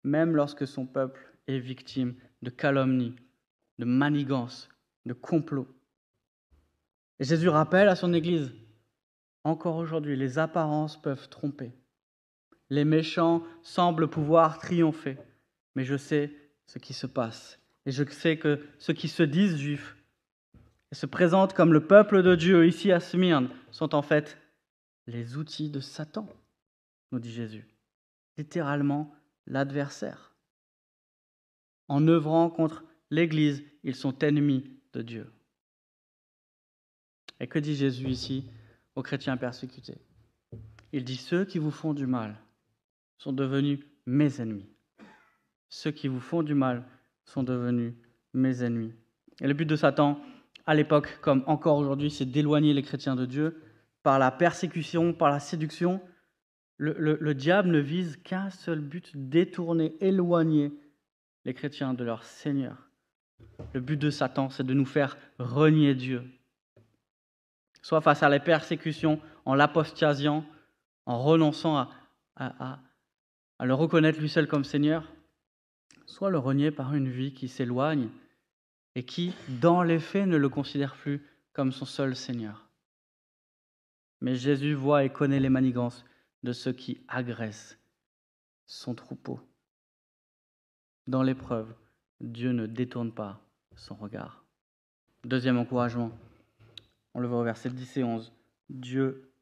même 0.05 0.37
lorsque 0.37 0.67
son 0.67 0.87
peuple 0.87 1.21
est 1.47 1.59
victime 1.59 2.15
de 2.43 2.51
calomnie, 2.51 3.17
de 3.79 3.85
manigance, 3.85 4.69
de 5.07 5.13
complot. 5.13 5.69
Et 7.21 7.25
Jésus 7.25 7.49
rappelle 7.49 7.89
à 7.89 7.97
son 7.97 8.13
Église, 8.13 8.53
encore 9.45 9.77
aujourd'hui, 9.77 10.17
les 10.17 10.39
apparences 10.39 11.01
peuvent 11.01 11.29
tromper. 11.29 11.73
Les 12.71 12.85
méchants 12.85 13.43
semblent 13.63 14.09
pouvoir 14.09 14.59
triompher, 14.59 15.19
mais 15.75 15.85
je 15.85 15.97
sais 15.97 16.33
ce 16.67 16.79
qui 16.79 16.95
se 16.95 17.07
passe. 17.07 17.61
Et 17.87 17.91
je 17.91 18.05
sais 18.05 18.39
que 18.39 18.65
ceux 18.79 18.95
qui 18.95 19.09
se 19.09 19.23
disent 19.23 19.59
juifs 19.59 19.97
se 20.95 21.07
présentent 21.07 21.55
comme 21.55 21.73
le 21.73 21.87
peuple 21.87 22.23
de 22.23 22.35
Dieu 22.35 22.67
ici 22.67 22.93
à 22.93 23.01
Smyrne 23.01 23.51
sont 23.71 23.95
en 23.95 24.03
fait 24.03 24.39
les 25.07 25.37
outils 25.37 25.71
de 25.71 25.81
Satan, 25.81 26.29
nous 27.13 27.19
dit 27.19 27.33
Jésus. 27.33 27.67
Littéralement 28.37 29.15
l'adversaire. 29.47 30.35
En 31.89 32.07
œuvrant 32.09 32.51
contre 32.51 32.85
l'Église, 33.11 33.63
ils 33.83 33.95
sont 33.95 34.19
ennemis 34.21 34.65
de 34.93 35.03
Dieu. 35.03 35.33
Et 37.41 37.47
que 37.47 37.59
dit 37.59 37.75
Jésus 37.75 38.09
ici 38.09 38.51
aux 38.95 39.03
chrétiens 39.03 39.37
persécutés? 39.37 39.99
Il 40.93 41.05
dit, 41.05 41.17
ceux 41.17 41.45
qui 41.45 41.59
vous 41.59 41.73
font 41.73 41.93
du 41.93 42.07
mal 42.07 42.41
sont 43.19 43.33
devenus 43.33 43.81
mes 44.07 44.41
ennemis. 44.41 44.69
Ceux 45.69 45.91
qui 45.91 46.09
vous 46.09 46.21
font 46.21 46.43
du 46.43 46.55
mal 46.55 46.85
sont 47.25 47.43
devenus 47.43 47.95
mes 48.33 48.63
ennemis. 48.63 48.95
Et 49.41 49.49
le 49.49 49.55
but 49.55 49.67
de 49.67 49.77
Satan, 49.77 50.21
à 50.67 50.75
l'époque 50.75 51.19
comme 51.21 51.45
encore 51.47 51.79
aujourd'hui, 51.79 52.11
c'est 52.11 52.25
d'éloigner 52.25 52.73
les 52.73 52.83
chrétiens 52.83 53.17
de 53.17 53.27
Dieu 53.27 53.63
par 54.03 54.19
la 54.19 54.31
persécution, 54.31 55.13
par 55.13 55.31
la 55.31 55.41
séduction. 55.41 56.01
Le, 56.77 57.19
le 57.21 57.35
diable 57.35 57.71
ne 57.71 57.79
vise 57.79 58.17
qu'un 58.23 58.51
seul 58.51 58.81
but, 58.81 59.13
détourner, 59.15 59.95
éloigner 60.01 60.73
les 61.45 61.55
chrétiens 61.55 61.95
de 61.95 62.05
leur 62.05 62.25
Seigneur. 62.25 62.91
Le 63.73 63.81
but 63.81 63.97
de 63.97 64.11
Satan, 64.11 64.51
c'est 64.51 64.65
de 64.65 64.75
nous 64.75 64.87
faire 64.87 65.17
renier 65.39 65.95
Dieu. 65.95 66.23
Soit 67.83 68.01
face 68.01 68.23
à 68.23 68.29
la 68.29 68.41
persécutions, 68.41 69.21
en 69.45 69.55
l'apostasiant, 69.55 70.45
en 71.07 71.19
renonçant 71.23 71.89
à 72.37 72.81
le 73.63 73.75
reconnaître 73.75 74.21
lui 74.21 74.29
seul 74.29 74.49
comme 74.49 74.65
Seigneur, 74.65 75.13
soit 76.07 76.31
le 76.31 76.39
renier 76.39 76.71
par 76.71 76.95
une 76.95 77.09
vie 77.09 77.33
qui 77.33 77.49
s'éloigne 77.49 78.09
et 78.95 79.05
qui, 79.05 79.35
dans 79.49 79.83
les 79.83 79.99
faits, 79.99 80.27
ne 80.27 80.37
le 80.37 80.49
considère 80.49 80.95
plus 80.95 81.23
comme 81.53 81.73
son 81.73 81.85
seul 81.85 82.15
Seigneur. 82.15 82.69
Mais 84.21 84.37
Jésus 84.37 84.75
voit 84.75 85.05
et 85.05 85.11
connaît 85.11 85.41
les 85.41 85.49
manigances 85.49 86.05
de 86.43 86.53
ceux 86.53 86.73
qui 86.73 87.05
agressent 87.09 87.79
son 88.67 88.95
troupeau. 88.95 89.41
Dans 91.07 91.23
l'épreuve, 91.23 91.75
Dieu 92.21 92.53
ne 92.53 92.67
détourne 92.67 93.13
pas 93.13 93.41
son 93.77 93.95
regard. 93.95 94.45
Deuxième 95.25 95.59
encouragement, 95.59 96.11
on 97.15 97.21
le 97.21 97.29
voit 97.29 97.41
au 97.41 97.45
verset 97.45 97.71
10 97.71 97.97
et 97.99 98.05
11. 98.05 98.33
Dieu 98.71 99.33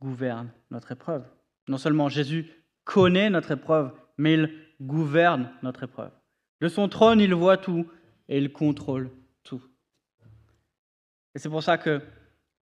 gouverne 0.00 0.50
notre 0.70 0.92
épreuve. 0.92 1.24
Non 1.68 1.78
seulement 1.78 2.08
Jésus 2.08 2.50
connaît 2.84 3.30
notre 3.30 3.52
épreuve, 3.52 3.92
mais 4.18 4.34
il 4.34 4.52
gouverne 4.80 5.50
notre 5.62 5.84
épreuve. 5.84 6.12
De 6.60 6.68
son 6.68 6.88
trône, 6.88 7.20
il 7.20 7.34
voit 7.34 7.56
tout 7.56 7.88
et 8.28 8.38
il 8.38 8.52
contrôle 8.52 9.10
tout. 9.42 9.62
Et 11.34 11.38
c'est 11.38 11.48
pour 11.48 11.62
ça 11.62 11.78
que 11.78 12.00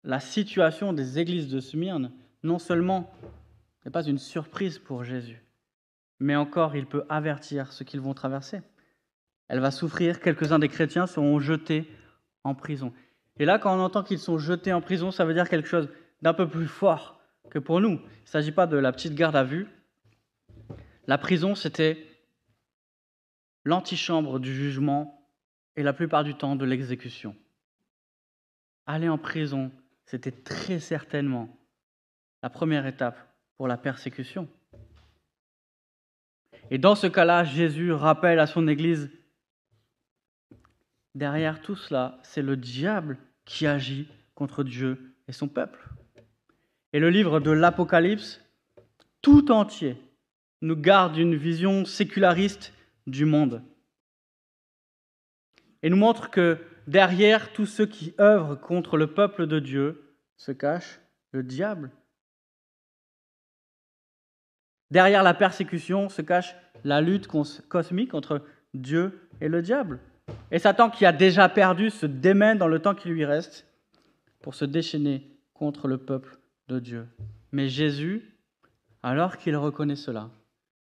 la 0.03 0.19
situation 0.19 0.93
des 0.93 1.19
églises 1.19 1.49
de 1.49 1.59
Smyrne, 1.59 2.11
non 2.43 2.59
seulement 2.59 3.11
n'est 3.85 3.91
pas 3.91 4.03
une 4.03 4.17
surprise 4.17 4.79
pour 4.79 5.03
Jésus, 5.03 5.43
mais 6.19 6.35
encore 6.35 6.75
il 6.75 6.85
peut 6.85 7.05
avertir 7.09 7.71
ce 7.73 7.83
qu'ils 7.83 8.01
vont 8.01 8.13
traverser. 8.13 8.61
Elle 9.47 9.59
va 9.59 9.71
souffrir, 9.71 10.21
quelques-uns 10.21 10.59
des 10.59 10.69
chrétiens 10.69 11.07
seront 11.07 11.39
jetés 11.39 11.89
en 12.43 12.55
prison. 12.55 12.93
Et 13.37 13.45
là, 13.45 13.59
quand 13.59 13.75
on 13.75 13.81
entend 13.81 14.03
qu'ils 14.03 14.19
sont 14.19 14.37
jetés 14.37 14.73
en 14.73 14.81
prison, 14.81 15.11
ça 15.11 15.25
veut 15.25 15.33
dire 15.33 15.49
quelque 15.49 15.67
chose 15.67 15.89
d'un 16.21 16.33
peu 16.33 16.47
plus 16.47 16.67
fort 16.67 17.19
que 17.49 17.59
pour 17.59 17.81
nous. 17.81 17.99
Il 17.99 18.23
ne 18.23 18.27
s'agit 18.27 18.51
pas 18.51 18.67
de 18.67 18.77
la 18.77 18.91
petite 18.91 19.15
garde 19.15 19.35
à 19.35 19.43
vue. 19.43 19.67
La 21.07 21.17
prison, 21.17 21.55
c'était 21.55 22.05
l'antichambre 23.65 24.39
du 24.39 24.53
jugement 24.53 25.20
et 25.75 25.83
la 25.83 25.93
plupart 25.93 26.23
du 26.23 26.35
temps 26.35 26.55
de 26.55 26.65
l'exécution. 26.65 27.35
Aller 28.85 29.09
en 29.09 29.17
prison, 29.17 29.71
c'était 30.05 30.31
très 30.31 30.79
certainement 30.79 31.57
la 32.43 32.49
première 32.49 32.85
étape 32.85 33.17
pour 33.57 33.67
la 33.67 33.77
persécution. 33.77 34.47
Et 36.69 36.77
dans 36.77 36.95
ce 36.95 37.07
cas-là, 37.07 37.43
Jésus 37.43 37.91
rappelle 37.91 38.39
à 38.39 38.47
son 38.47 38.67
Église, 38.67 39.09
derrière 41.15 41.61
tout 41.61 41.75
cela, 41.75 42.19
c'est 42.23 42.41
le 42.41 42.57
diable 42.57 43.17
qui 43.45 43.67
agit 43.67 44.07
contre 44.35 44.63
Dieu 44.63 45.15
et 45.27 45.31
son 45.31 45.47
peuple. 45.47 45.89
Et 46.93 46.99
le 46.99 47.09
livre 47.09 47.39
de 47.39 47.51
l'Apocalypse, 47.51 48.41
tout 49.21 49.51
entier, 49.51 49.97
nous 50.61 50.75
garde 50.75 51.17
une 51.17 51.35
vision 51.35 51.85
séculariste 51.85 52.73
du 53.07 53.25
monde. 53.25 53.63
Et 55.83 55.89
nous 55.89 55.97
montre 55.97 56.29
que 56.29 56.57
derrière 56.87 57.53
tous 57.53 57.65
ceux 57.65 57.85
qui 57.85 58.13
œuvrent 58.19 58.59
contre 58.59 58.97
le 58.97 59.07
peuple 59.07 59.47
de 59.47 59.59
Dieu 59.59 60.15
se 60.35 60.51
cache 60.51 60.99
le 61.31 61.43
diable. 61.43 61.91
Derrière 64.89 65.23
la 65.23 65.33
persécution 65.33 66.09
se 66.09 66.21
cache 66.21 66.55
la 66.83 67.01
lutte 67.01 67.27
cosmique 67.27 68.13
entre 68.13 68.43
Dieu 68.73 69.29
et 69.39 69.47
le 69.47 69.61
diable. 69.61 69.99
Et 70.51 70.59
Satan, 70.59 70.89
qui 70.89 71.05
a 71.05 71.13
déjà 71.13 71.47
perdu, 71.49 71.89
se 71.89 72.05
démène 72.05 72.57
dans 72.57 72.67
le 72.67 72.79
temps 72.79 72.95
qui 72.95 73.09
lui 73.09 73.25
reste 73.25 73.65
pour 74.41 74.55
se 74.55 74.65
déchaîner 74.65 75.27
contre 75.53 75.87
le 75.87 75.97
peuple 75.97 76.37
de 76.67 76.79
Dieu. 76.79 77.07
Mais 77.51 77.67
Jésus, 77.67 78.37
alors 79.03 79.37
qu'il 79.37 79.55
reconnaît 79.55 79.95
cela, 79.95 80.29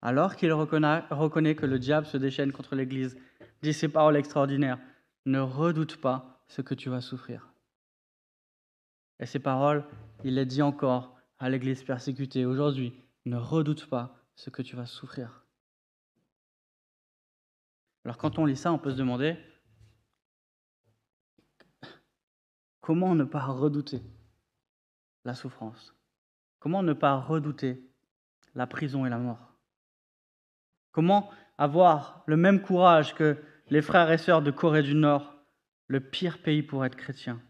alors 0.01 0.35
qu'il 0.35 0.51
reconnaît, 0.51 1.55
que 1.55 1.65
le 1.65 1.79
diable 1.79 2.05
se 2.05 2.17
déchaîne 2.17 2.51
contre 2.51 2.75
l'Église, 2.75 3.17
dit 3.63 3.73
ces 3.73 3.87
paroles 3.87 4.17
extraordinaires, 4.17 4.77
ne 5.25 5.39
redoute 5.39 5.99
pas 5.99 6.43
ce 6.47 6.61
que 6.61 6.75
tu 6.75 6.89
vas 6.89 7.01
souffrir. 7.01 7.49
Et 9.19 9.25
ces 9.25 9.39
paroles, 9.39 9.85
il 10.23 10.35
les 10.35 10.45
dit 10.45 10.61
encore 10.61 11.17
à 11.39 11.49
l'Église 11.49 11.81
persécutée 11.83 12.45
aujourd'hui, 12.45 12.93
ne 13.25 13.37
redoute 13.37 13.89
pas 13.89 14.15
ce 14.35 14.49
que 14.49 14.61
tu 14.61 14.75
vas 14.75 14.85
souffrir. 14.85 15.45
Alors 18.03 18.17
quand 18.17 18.37
on 18.37 18.45
lit 18.45 18.57
ça, 18.57 18.73
on 18.73 18.77
peut 18.77 18.91
se 18.91 18.97
demander, 18.97 19.37
comment 22.81 23.15
ne 23.15 23.23
pas 23.23 23.45
redouter 23.45 24.03
la 25.23 25.35
souffrance? 25.35 25.95
Comment 26.59 26.83
ne 26.83 26.91
pas 26.91 27.15
redouter 27.15 27.89
la 28.55 28.67
prison 28.67 29.05
et 29.05 29.09
la 29.09 29.19
mort? 29.19 29.53
Comment 30.91 31.31
avoir 31.57 32.23
le 32.25 32.35
même 32.35 32.61
courage 32.61 33.15
que 33.15 33.41
les 33.73 33.81
frères 33.81 34.11
et 34.11 34.19
sœurs 34.19 34.43
de 34.43 34.51
Corée 34.51 34.83
du 34.83 34.93
Nord, 34.93 35.33
le 35.87 35.99
pire 35.99 36.43
pays 36.43 36.61
pour 36.61 36.85
être 36.85 36.95
chrétien 36.95 37.41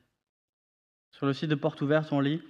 Sur 1.12 1.26
le 1.26 1.34
site 1.34 1.50
de 1.50 1.56
Porte 1.56 1.82
Ouverte, 1.82 2.14
on 2.14 2.22
lit 2.22 2.42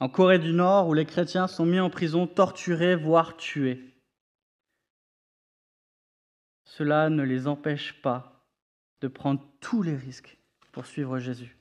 En 0.00 0.08
Corée 0.08 0.40
du 0.40 0.52
Nord, 0.52 0.88
où 0.88 0.92
les 0.92 1.06
chrétiens 1.06 1.46
sont 1.46 1.66
mis 1.66 1.78
en 1.78 1.88
prison, 1.88 2.26
torturés, 2.26 2.96
voire 2.96 3.36
tués. 3.36 3.94
Cela 6.64 7.08
ne 7.08 7.22
les 7.22 7.46
empêche 7.46 7.92
pas 8.02 8.44
de 9.00 9.06
prendre 9.06 9.40
tous 9.60 9.84
les 9.84 9.94
risques 9.94 10.36
pour 10.72 10.84
suivre 10.84 11.20
Jésus. 11.20 11.56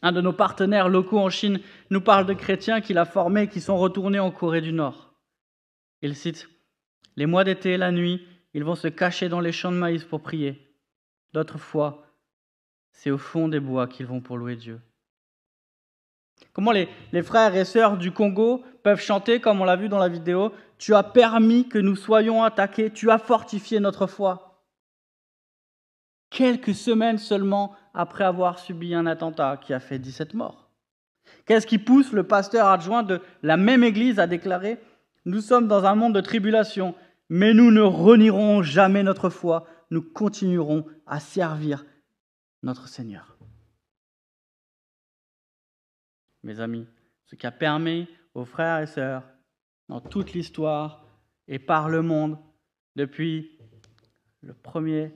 Un 0.00 0.12
de 0.12 0.20
nos 0.20 0.32
partenaires 0.32 0.88
locaux 0.88 1.18
en 1.18 1.30
Chine 1.30 1.58
nous 1.90 2.00
parle 2.00 2.26
de 2.26 2.34
chrétiens 2.34 2.80
qu'il 2.80 2.98
a 2.98 3.04
formés 3.04 3.48
qui 3.48 3.60
sont 3.60 3.78
retournés 3.78 4.20
en 4.20 4.30
Corée 4.30 4.60
du 4.60 4.72
Nord. 4.72 5.12
Il 6.02 6.14
cite 6.14 6.48
les 7.16 7.26
mois 7.26 7.42
d'été, 7.42 7.76
la 7.76 7.90
nuit, 7.90 8.24
ils 8.54 8.64
vont 8.64 8.76
se 8.76 8.88
cacher 8.88 9.28
dans 9.28 9.40
les 9.40 9.52
champs 9.52 9.72
de 9.72 9.76
maïs 9.76 10.04
pour 10.04 10.20
prier. 10.20 10.60
D'autres 11.32 11.58
fois, 11.58 12.06
c'est 12.92 13.10
au 13.10 13.18
fond 13.18 13.48
des 13.48 13.60
bois 13.60 13.88
qu'ils 13.88 14.06
vont 14.06 14.20
pour 14.20 14.38
louer 14.38 14.56
Dieu. 14.56 14.80
Comment 16.52 16.72
les, 16.72 16.88
frères 17.22 17.54
et 17.54 17.64
sœurs 17.64 17.96
du 17.96 18.12
Congo 18.12 18.62
peuvent 18.82 19.00
chanter, 19.00 19.40
comme 19.40 19.60
on 19.60 19.64
l'a 19.64 19.76
vu 19.76 19.88
dans 19.88 19.98
la 19.98 20.08
vidéo, 20.08 20.52
Tu 20.78 20.94
as 20.94 21.02
permis 21.02 21.68
que 21.68 21.78
nous 21.78 21.96
soyons 21.96 22.42
attaqués, 22.42 22.90
tu 22.90 23.10
as 23.10 23.18
fortifié 23.18 23.80
notre 23.80 24.06
foi. 24.06 24.62
Quelques 26.30 26.74
semaines 26.74 27.18
seulement 27.18 27.74
après 27.92 28.24
avoir 28.24 28.58
subi 28.58 28.94
un 28.94 29.06
attentat 29.06 29.56
qui 29.56 29.72
a 29.72 29.80
fait 29.80 29.98
17 29.98 30.34
morts. 30.34 30.68
Qu'est-ce 31.46 31.66
qui 31.66 31.78
pousse 31.78 32.12
le 32.12 32.24
pasteur 32.24 32.66
adjoint 32.66 33.02
de 33.02 33.20
la 33.42 33.56
même 33.56 33.84
église 33.84 34.18
à 34.18 34.26
déclarer 34.26 34.78
Nous 35.24 35.40
sommes 35.40 35.68
dans 35.68 35.84
un 35.84 35.94
monde 35.94 36.14
de 36.14 36.20
tribulation, 36.20 36.94
mais 37.28 37.54
nous 37.54 37.70
ne 37.70 37.80
renierons 37.80 38.62
jamais 38.62 39.02
notre 39.02 39.30
foi, 39.30 39.66
nous 39.90 40.02
continuerons 40.02 40.86
à 41.06 41.20
servir 41.20 41.84
notre 42.62 42.88
Seigneur. 42.88 43.36
Mes 46.42 46.60
amis, 46.60 46.86
ce 47.24 47.36
qui 47.36 47.46
a 47.46 47.52
permis 47.52 48.08
aux 48.34 48.44
frères 48.44 48.80
et 48.80 48.86
sœurs, 48.86 49.24
dans 49.88 50.00
toute 50.00 50.32
l'histoire 50.32 51.04
et 51.48 51.58
par 51.58 51.88
le 51.88 52.02
monde, 52.02 52.38
depuis 52.96 53.58
le 54.42 54.54
premier 54.54 55.12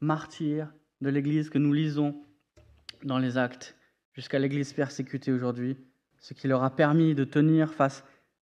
martyr 0.00 0.72
de 1.00 1.08
l'Église 1.08 1.50
que 1.50 1.58
nous 1.58 1.72
lisons 1.72 2.22
dans 3.04 3.18
les 3.18 3.36
actes 3.36 3.76
jusqu'à 4.12 4.38
l'Église 4.38 4.72
persécutée 4.72 5.32
aujourd'hui, 5.32 5.76
ce 6.18 6.34
qui 6.34 6.48
leur 6.48 6.62
a 6.62 6.74
permis 6.74 7.14
de 7.14 7.24
tenir 7.24 7.72
face 7.72 8.04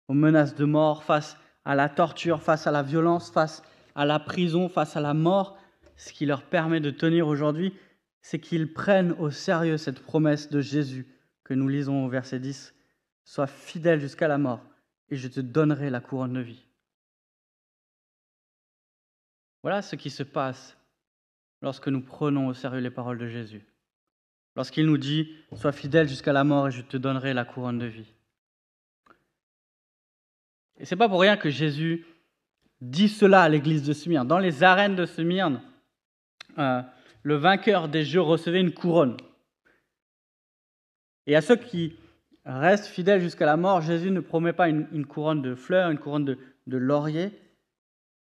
aux 0.08 0.14
menaces 0.14 0.56
de 0.56 0.66
mort, 0.66 1.04
face 1.04 1.38
à 1.68 1.76
la 1.76 1.90
torture, 1.90 2.42
face 2.42 2.66
à 2.66 2.72
la 2.72 2.82
violence, 2.82 3.30
face 3.30 3.62
à 3.94 4.06
la 4.06 4.20
prison, 4.20 4.70
face 4.70 4.96
à 4.96 5.02
la 5.02 5.14
mort, 5.14 5.58
ce 5.98 6.14
qui 6.14 6.26
leur 6.26 6.44
permet 6.44 6.80
de 6.80 6.92
tenir 6.92 7.28
aujourd'hui, 7.28 7.74
c'est 8.22 8.40
qu'ils 8.40 8.72
prennent 8.72 9.12
au 9.20 9.32
sérieux 9.32 9.76
cette 9.76 10.00
promesse 10.00 10.50
de 10.50 10.62
Jésus 10.62 11.06
que 11.44 11.54
nous 11.54 11.68
lisons 11.68 12.06
au 12.06 12.10
verset 12.10 12.40
10. 12.40 12.74
Sois 13.26 13.48
fidèle 13.48 14.00
jusqu'à 14.00 14.30
la 14.30 14.38
mort, 14.38 14.64
et 15.10 15.18
je 15.18 15.28
te 15.28 15.42
donnerai 15.42 15.90
la 15.90 16.00
couronne 16.00 16.32
de 16.32 16.40
vie. 16.40 16.66
Voilà 19.62 19.82
ce 19.82 19.98
qui 19.98 20.10
se 20.10 20.24
passe 20.24 20.78
lorsque 21.62 21.90
nous 21.90 22.02
prenons 22.02 22.48
au 22.48 22.54
sérieux 22.54 22.80
les 22.80 22.92
paroles 22.92 23.18
de 23.18 23.28
Jésus. 23.28 23.66
Lorsqu'il 24.56 24.86
nous 24.86 24.98
dit, 24.98 25.36
Sois 25.54 25.74
fidèle 25.74 26.08
jusqu'à 26.08 26.32
la 26.32 26.46
mort 26.46 26.70
et 26.70 26.72
je 26.72 26.82
te 26.82 26.96
donnerai 26.96 27.34
la 27.34 27.44
couronne 27.44 27.80
de 27.80 27.88
vie. 27.88 28.14
Et 30.80 30.86
c'est 30.86 30.96
pas 30.96 31.10
pour 31.10 31.22
rien 31.22 31.38
que 31.38 31.50
Jésus 31.50 32.06
dit 32.82 33.10
cela 33.10 33.42
à 33.42 33.50
l'église 33.50 33.84
de 33.84 33.94
Smyrne. 33.94 34.28
Dans 34.28 34.40
les 34.40 34.64
arènes 34.64 34.96
de 34.96 35.06
Smyrne, 35.06 35.62
euh, 36.58 36.82
le 37.24 37.36
vainqueur 37.36 37.88
des 37.90 38.04
jeux 38.04 38.22
recevait 38.22 38.62
une 38.62 38.74
couronne. 38.74 39.18
Et 41.26 41.36
à 41.36 41.42
ceux 41.42 41.56
qui 41.56 41.98
restent 42.46 42.88
fidèles 42.88 43.22
jusqu'à 43.22 43.46
la 43.46 43.58
mort, 43.58 43.82
Jésus 43.82 44.12
ne 44.12 44.20
promet 44.20 44.54
pas 44.54 44.70
une, 44.70 45.06
couronne 45.06 45.42
de 45.42 45.56
fleurs, 45.56 45.90
une 45.90 45.98
couronne 45.98 46.26
de, 46.26 46.38
de 46.68 46.78
laurier, 46.78 47.32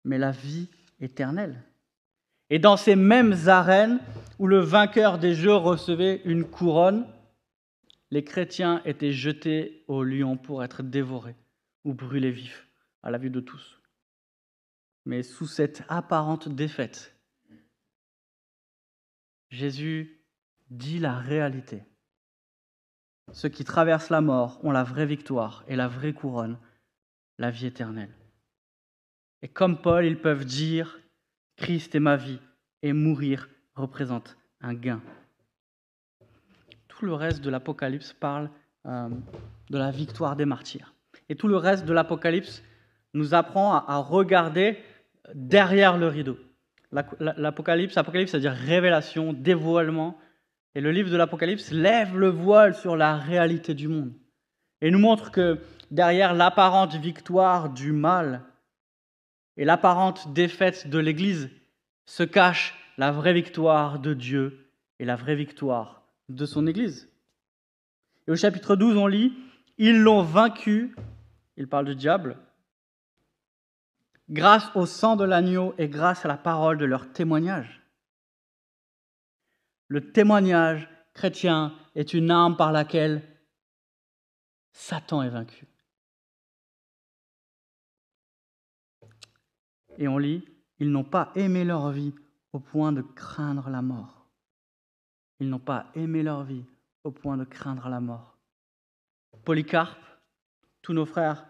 mais 0.03 0.17
la 0.17 0.31
vie 0.31 0.69
éternelle. 0.99 1.63
Et 2.49 2.59
dans 2.59 2.77
ces 2.77 2.95
mêmes 2.95 3.35
arènes 3.47 3.99
où 4.39 4.47
le 4.47 4.59
vainqueur 4.59 5.19
des 5.19 5.35
jeux 5.35 5.55
recevait 5.55 6.21
une 6.25 6.43
couronne, 6.43 7.05
les 8.09 8.23
chrétiens 8.23 8.81
étaient 8.85 9.11
jetés 9.11 9.83
au 9.87 10.03
lion 10.03 10.37
pour 10.37 10.63
être 10.63 10.81
dévorés 10.81 11.35
ou 11.83 11.93
brûlés 11.93 12.31
vifs 12.31 12.67
à 13.03 13.11
la 13.11 13.17
vue 13.17 13.29
de 13.29 13.39
tous. 13.39 13.81
Mais 15.05 15.23
sous 15.23 15.47
cette 15.47 15.83
apparente 15.87 16.49
défaite, 16.49 17.15
Jésus 19.49 20.21
dit 20.69 20.99
la 20.99 21.17
réalité. 21.17 21.83
Ceux 23.31 23.49
qui 23.49 23.63
traversent 23.63 24.09
la 24.09 24.21
mort 24.21 24.63
ont 24.63 24.71
la 24.71 24.83
vraie 24.83 25.05
victoire 25.05 25.63
et 25.67 25.75
la 25.75 25.87
vraie 25.87 26.13
couronne, 26.13 26.57
la 27.37 27.51
vie 27.51 27.65
éternelle. 27.65 28.13
Et 29.41 29.47
comme 29.47 29.81
Paul, 29.81 30.05
ils 30.05 30.19
peuvent 30.19 30.45
dire, 30.45 30.99
Christ 31.55 31.95
est 31.95 31.99
ma 31.99 32.17
vie, 32.17 32.39
et 32.81 32.93
mourir 32.93 33.49
représente 33.75 34.37
un 34.61 34.73
gain. 34.73 35.01
Tout 36.87 37.05
le 37.05 37.13
reste 37.13 37.41
de 37.41 37.49
l'Apocalypse 37.49 38.13
parle 38.13 38.49
euh, 38.85 39.09
de 39.69 39.77
la 39.77 39.91
victoire 39.91 40.35
des 40.35 40.45
martyrs. 40.45 40.93
Et 41.29 41.35
tout 41.35 41.47
le 41.47 41.57
reste 41.57 41.85
de 41.85 41.93
l'Apocalypse 41.93 42.63
nous 43.13 43.33
apprend 43.33 43.73
à, 43.73 43.97
regarder 43.97 44.77
derrière 45.33 45.97
le 45.97 46.07
rideau. 46.07 46.37
L'Apocalypse, 46.91 47.97
Apocalypse, 47.97 48.31
c'est-à-dire 48.31 48.53
révélation, 48.53 49.33
dévoilement. 49.33 50.17
Et 50.75 50.81
le 50.81 50.91
livre 50.91 51.09
de 51.09 51.17
l'Apocalypse 51.17 51.71
lève 51.71 52.17
le 52.17 52.29
voile 52.29 52.75
sur 52.75 52.95
la 52.95 53.17
réalité 53.17 53.73
du 53.73 53.87
monde 53.87 54.13
et 54.81 54.91
nous 54.91 54.99
montre 54.99 55.31
que 55.31 55.59
derrière 55.91 56.33
l'apparente 56.33 56.95
victoire 56.95 57.69
du 57.69 57.91
mal 57.91 58.43
et 59.57 59.65
l'apparente 59.65 60.33
défaite 60.33 60.89
de 60.89 60.99
l'Église 60.99 61.49
se 62.05 62.23
cache 62.23 62.75
la 62.97 63.11
vraie 63.11 63.33
victoire 63.33 63.99
de 63.99 64.13
Dieu 64.13 64.69
et 64.99 65.05
la 65.05 65.15
vraie 65.15 65.35
victoire 65.35 66.03
de 66.29 66.45
son 66.45 66.67
Église. 66.67 67.09
Et 68.27 68.31
au 68.31 68.35
chapitre 68.35 68.75
12, 68.75 68.97
on 68.97 69.07
lit, 69.07 69.33
Ils 69.77 69.99
l'ont 69.99 70.21
vaincu 70.21 70.95
il 71.57 71.67
parle 71.67 71.85
du 71.85 71.95
diable, 71.95 72.37
grâce 74.29 74.69
au 74.75 74.85
sang 74.85 75.15
de 75.15 75.23
l'agneau 75.23 75.73
et 75.77 75.89
grâce 75.89 76.23
à 76.23 76.27
la 76.27 76.37
parole 76.37 76.77
de 76.77 76.85
leur 76.85 77.11
témoignage. 77.11 77.81
Le 79.87 80.11
témoignage 80.11 80.87
chrétien 81.13 81.75
est 81.95 82.13
une 82.13 82.29
arme 82.29 82.55
par 82.55 82.71
laquelle 82.71 83.23
Satan 84.71 85.23
est 85.23 85.29
vaincu. 85.29 85.65
Et 89.97 90.07
on 90.07 90.19
lit, 90.19 90.47
ils 90.77 90.91
n'ont 90.91 91.03
pas 91.03 91.31
aimé 91.35 91.63
leur 91.63 91.89
vie 91.89 92.13
au 92.53 92.59
point 92.59 92.91
de 92.91 93.01
craindre 93.01 93.69
la 93.69 93.81
mort. 93.81 94.27
Ils 95.39 95.49
n'ont 95.49 95.59
pas 95.59 95.87
aimé 95.95 96.21
leur 96.21 96.43
vie 96.43 96.65
au 97.03 97.11
point 97.11 97.37
de 97.37 97.45
craindre 97.45 97.89
la 97.89 97.99
mort. 97.99 98.37
Polycarpe 99.43 100.06
tous 100.87 100.93
nos 100.93 101.05
frères 101.05 101.45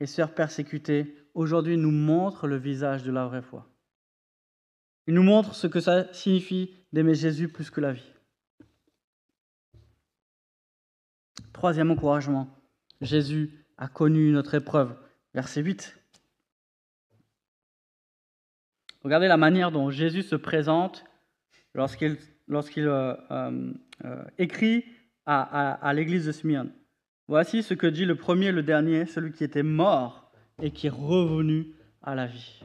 et 0.00 0.06
sœurs 0.06 0.34
persécutés 0.34 1.14
aujourd'hui 1.34 1.76
nous 1.76 1.90
montrent 1.90 2.46
le 2.48 2.56
visage 2.56 3.02
de 3.02 3.12
la 3.12 3.26
vraie 3.26 3.42
foi. 3.42 3.68
Ils 5.06 5.12
nous 5.12 5.22
montrent 5.22 5.54
ce 5.54 5.66
que 5.66 5.78
ça 5.78 6.10
signifie 6.14 6.74
d'aimer 6.90 7.14
Jésus 7.14 7.48
plus 7.48 7.68
que 7.68 7.82
la 7.82 7.92
vie. 7.92 8.10
Troisième 11.52 11.90
encouragement, 11.90 12.48
Jésus 13.02 13.62
a 13.76 13.88
connu 13.88 14.32
notre 14.32 14.54
épreuve. 14.54 14.96
Verset 15.34 15.60
8. 15.60 15.94
Regardez 19.02 19.28
la 19.28 19.36
manière 19.36 19.70
dont 19.70 19.90
Jésus 19.90 20.22
se 20.22 20.36
présente 20.36 21.04
lorsqu'il 21.74 22.16
euh, 22.88 23.14
euh, 23.30 23.74
euh, 24.06 24.24
écrit 24.38 24.86
à, 25.26 25.72
à 25.74 25.92
l'église 25.92 26.24
de 26.24 26.32
Smyrne. 26.32 26.72
Voici 27.32 27.62
ce 27.62 27.72
que 27.72 27.86
dit 27.86 28.04
le 28.04 28.14
premier 28.14 28.48
et 28.48 28.52
le 28.52 28.62
dernier, 28.62 29.06
celui 29.06 29.32
qui 29.32 29.42
était 29.42 29.62
mort 29.62 30.30
et 30.60 30.70
qui 30.70 30.88
est 30.88 30.90
revenu 30.90 31.68
à 32.02 32.14
la 32.14 32.26
vie. 32.26 32.60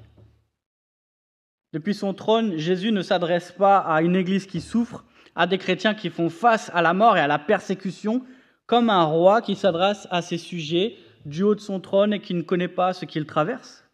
Depuis 1.72 1.94
son 1.94 2.14
trône, 2.14 2.58
Jésus 2.58 2.92
ne 2.92 3.02
s'adresse 3.02 3.54
pas 3.54 3.78
à 3.78 4.02
une 4.02 4.18
église 4.18 4.46
qui 4.46 4.60
souffre, 4.60 5.06
à 5.36 5.48
des 5.48 5.58
chrétiens 5.58 5.94
qui 5.94 6.10
font 6.10 6.30
face 6.30 6.70
à 6.74 6.82
la 6.82 6.94
mort 6.94 7.16
et 7.16 7.22
à 7.22 7.28
la 7.28 7.40
persécution, 7.40 8.26
comme 8.66 8.90
un 8.90 9.06
roi 9.06 9.42
qui 9.42 9.56
s'adresse 9.56 10.06
à 10.12 10.22
ses 10.22 10.38
sujets 10.38 10.98
du 11.26 11.44
haut 11.44 11.56
de 11.56 11.62
son 11.62 11.80
trône 11.80 12.12
et 12.12 12.20
qui 12.20 12.34
ne 12.34 12.42
connaît 12.42 12.68
pas 12.68 12.92
ce 12.92 13.06
qu'il 13.06 13.26
traverse. 13.26 13.86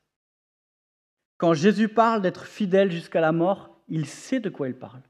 Quand 1.38 1.54
Jésus 1.54 1.88
parle 1.88 2.24
d'être 2.24 2.46
fidèle 2.46 2.92
jusqu'à 2.92 3.22
la 3.22 3.32
mort, 3.32 3.80
il 3.90 4.08
sait 4.08 4.40
de 4.40 4.50
quoi 4.50 4.70
il 4.70 4.76
parle. 4.76 5.04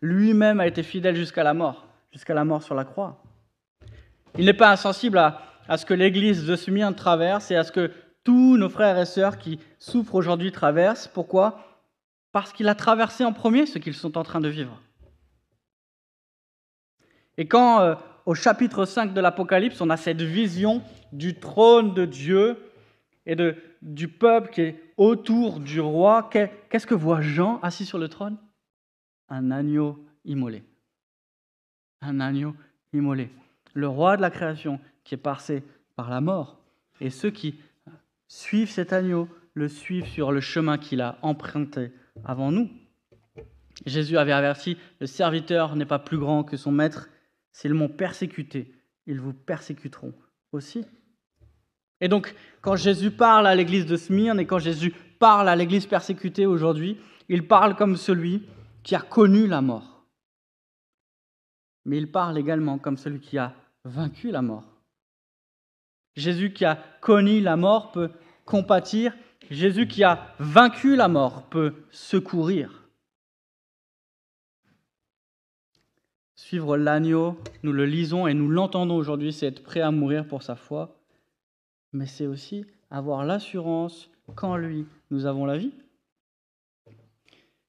Lui-même 0.00 0.60
a 0.60 0.66
été 0.66 0.82
fidèle 0.82 1.16
jusqu'à 1.16 1.42
la 1.42 1.54
mort, 1.54 1.86
jusqu'à 2.12 2.34
la 2.34 2.44
mort 2.44 2.62
sur 2.62 2.74
la 2.74 2.84
croix. 2.84 3.22
Il 4.38 4.44
n'est 4.44 4.54
pas 4.54 4.70
insensible 4.70 5.18
à, 5.18 5.76
ce 5.76 5.84
que 5.84 5.94
l'Église 5.94 6.46
de 6.46 6.56
Smyrne 6.56 6.94
traverse 6.94 7.50
et 7.50 7.56
à 7.56 7.64
ce 7.64 7.72
que 7.72 7.90
tous 8.24 8.56
nos 8.56 8.68
frères 8.68 8.98
et 8.98 9.06
sœurs 9.06 9.38
qui 9.38 9.58
souffrent 9.78 10.14
aujourd'hui 10.14 10.52
traversent. 10.52 11.08
Pourquoi? 11.08 11.80
Parce 12.32 12.52
qu'il 12.52 12.68
a 12.68 12.74
traversé 12.74 13.24
en 13.24 13.32
premier 13.32 13.66
ce 13.66 13.78
qu'ils 13.78 13.94
sont 13.94 14.16
en 14.16 14.22
train 14.22 14.40
de 14.40 14.48
vivre. 14.48 14.80
Et 17.36 17.46
quand 17.46 17.80
euh, 17.80 17.94
au 18.26 18.34
chapitre 18.34 18.84
5 18.84 19.12
de 19.14 19.20
l'Apocalypse, 19.20 19.80
on 19.80 19.90
a 19.90 19.96
cette 19.96 20.22
vision 20.22 20.82
du 21.12 21.34
trône 21.34 21.94
de 21.94 22.04
Dieu 22.04 22.58
et 23.26 23.34
de, 23.34 23.56
du 23.82 24.08
peuple 24.08 24.50
qui 24.50 24.60
est 24.60 24.82
autour 24.96 25.60
du 25.60 25.80
roi, 25.80 26.28
qu'est-ce 26.30 26.86
que 26.86 26.94
voit 26.94 27.20
Jean 27.20 27.60
assis 27.62 27.86
sur 27.86 27.98
le 27.98 28.08
trône? 28.08 28.36
Un 29.28 29.50
agneau 29.50 30.04
immolé. 30.24 30.62
Un 32.00 32.20
agneau 32.20 32.54
immolé. 32.92 33.30
Le 33.74 33.88
roi 33.88 34.16
de 34.16 34.22
la 34.22 34.30
création 34.30 34.80
qui 35.04 35.14
est 35.14 35.18
passé 35.18 35.62
par 35.96 36.10
la 36.10 36.20
mort. 36.20 36.60
Et 37.00 37.10
ceux 37.10 37.30
qui 37.30 37.58
suivent 38.26 38.70
cet 38.70 38.92
agneau 38.92 39.28
le 39.54 39.68
suivent 39.68 40.06
sur 40.06 40.32
le 40.32 40.40
chemin 40.40 40.78
qu'il 40.78 41.00
a 41.00 41.18
emprunté 41.22 41.92
avant 42.24 42.52
nous. 42.52 42.70
Jésus 43.86 44.18
avait 44.18 44.32
averti, 44.32 44.76
le 45.00 45.06
serviteur 45.06 45.76
n'est 45.76 45.86
pas 45.86 45.98
plus 45.98 46.18
grand 46.18 46.44
que 46.44 46.56
son 46.56 46.72
maître. 46.72 47.08
S'ils 47.52 47.74
m'ont 47.74 47.88
persécuté, 47.88 48.72
ils 49.06 49.20
vous 49.20 49.32
persécuteront 49.32 50.14
aussi. 50.52 50.84
Et 52.00 52.08
donc, 52.08 52.34
quand 52.60 52.76
Jésus 52.76 53.10
parle 53.10 53.46
à 53.46 53.54
l'église 53.54 53.86
de 53.86 53.96
Smyrne 53.96 54.38
et 54.38 54.46
quand 54.46 54.58
Jésus 54.58 54.94
parle 55.18 55.48
à 55.48 55.56
l'église 55.56 55.86
persécutée 55.86 56.46
aujourd'hui, 56.46 56.98
il 57.28 57.46
parle 57.46 57.74
comme 57.74 57.96
celui 57.96 58.46
qui 58.88 58.94
a 58.94 59.00
connu 59.00 59.46
la 59.46 59.60
mort. 59.60 60.06
Mais 61.84 61.98
il 61.98 62.10
parle 62.10 62.38
également 62.38 62.78
comme 62.78 62.96
celui 62.96 63.20
qui 63.20 63.36
a 63.36 63.54
vaincu 63.84 64.30
la 64.30 64.40
mort. 64.40 64.64
Jésus 66.16 66.54
qui 66.54 66.64
a 66.64 66.82
connu 67.02 67.42
la 67.42 67.58
mort 67.58 67.92
peut 67.92 68.10
compatir. 68.46 69.14
Jésus 69.50 69.88
qui 69.88 70.04
a 70.04 70.34
vaincu 70.38 70.96
la 70.96 71.08
mort 71.08 71.50
peut 71.50 71.74
secourir. 71.90 72.88
Suivre 76.34 76.78
l'agneau, 76.78 77.38
nous 77.62 77.72
le 77.72 77.84
lisons 77.84 78.26
et 78.26 78.32
nous 78.32 78.48
l'entendons 78.48 78.96
aujourd'hui, 78.96 79.34
c'est 79.34 79.48
être 79.48 79.62
prêt 79.62 79.82
à 79.82 79.90
mourir 79.90 80.26
pour 80.26 80.42
sa 80.42 80.56
foi. 80.56 80.98
Mais 81.92 82.06
c'est 82.06 82.26
aussi 82.26 82.64
avoir 82.90 83.26
l'assurance 83.26 84.10
qu'en 84.34 84.56
lui, 84.56 84.86
nous 85.10 85.26
avons 85.26 85.44
la 85.44 85.58
vie. 85.58 85.74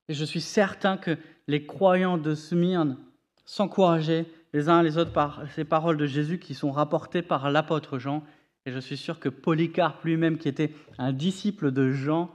Et 0.10 0.14
je 0.16 0.26
suis 0.26 0.42
certain 0.42 0.98
que 0.98 1.18
les 1.48 1.66
croyants 1.66 2.18
de 2.18 2.34
Smyrne 2.34 2.98
s'encourageaient 3.46 4.26
les 4.54 4.68
uns 4.68 4.82
les 4.82 4.98
autres 4.98 5.14
par 5.14 5.44
ces 5.54 5.64
paroles 5.64 5.98
de 5.98 6.08
Jésus 6.08 6.40
qui 6.40 6.56
sont 6.56 6.72
rapportées 6.72 7.22
par 7.22 7.52
l'apôtre 7.52 8.00
Jean. 8.00 8.24
Et 8.66 8.72
je 8.72 8.80
suis 8.80 8.98
sûr 8.98 9.20
que 9.20 9.30
Polycarpe 9.30 10.04
lui-même, 10.04 10.40
qui 10.40 10.50
était 10.50 10.74
un 10.98 11.14
disciple 11.14 11.72
de 11.72 11.92
Jean, 11.92 12.32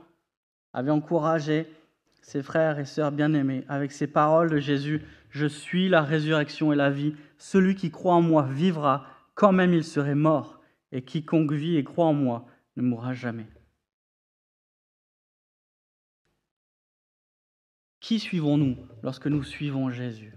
avait 0.73 0.93
encouragé 0.93 1.67
ses 2.23 2.43
frères 2.45 2.79
et 2.79 2.85
sœurs 2.85 3.13
bien-aimés 3.13 3.65
avec 3.69 3.91
ces 3.91 4.07
paroles 4.07 4.51
de 4.51 4.59
Jésus. 4.59 5.03
Je 5.31 5.47
suis 5.47 5.89
la 5.89 6.03
résurrection 6.03 6.73
et 6.73 6.77
la 6.77 6.91
vie. 6.91 7.15
Celui 7.39 7.75
qui 7.75 7.91
croit 7.91 8.15
en 8.15 8.23
moi 8.23 8.47
vivra 8.49 9.05
quand 9.35 9.53
même 9.53 9.75
il 9.75 9.85
serait 9.85 10.15
mort. 10.15 10.61
Et 10.93 11.03
quiconque 11.03 11.53
vit 11.53 11.77
et 11.77 11.83
croit 11.83 12.07
en 12.07 12.15
moi 12.15 12.47
ne 12.77 12.83
mourra 12.83 13.15
jamais. 13.15 13.47
Qui 18.05 18.19
suivons-nous 18.19 18.77
lorsque 19.03 19.29
nous 19.29 19.43
suivons 19.43 19.89
Jésus? 19.89 20.35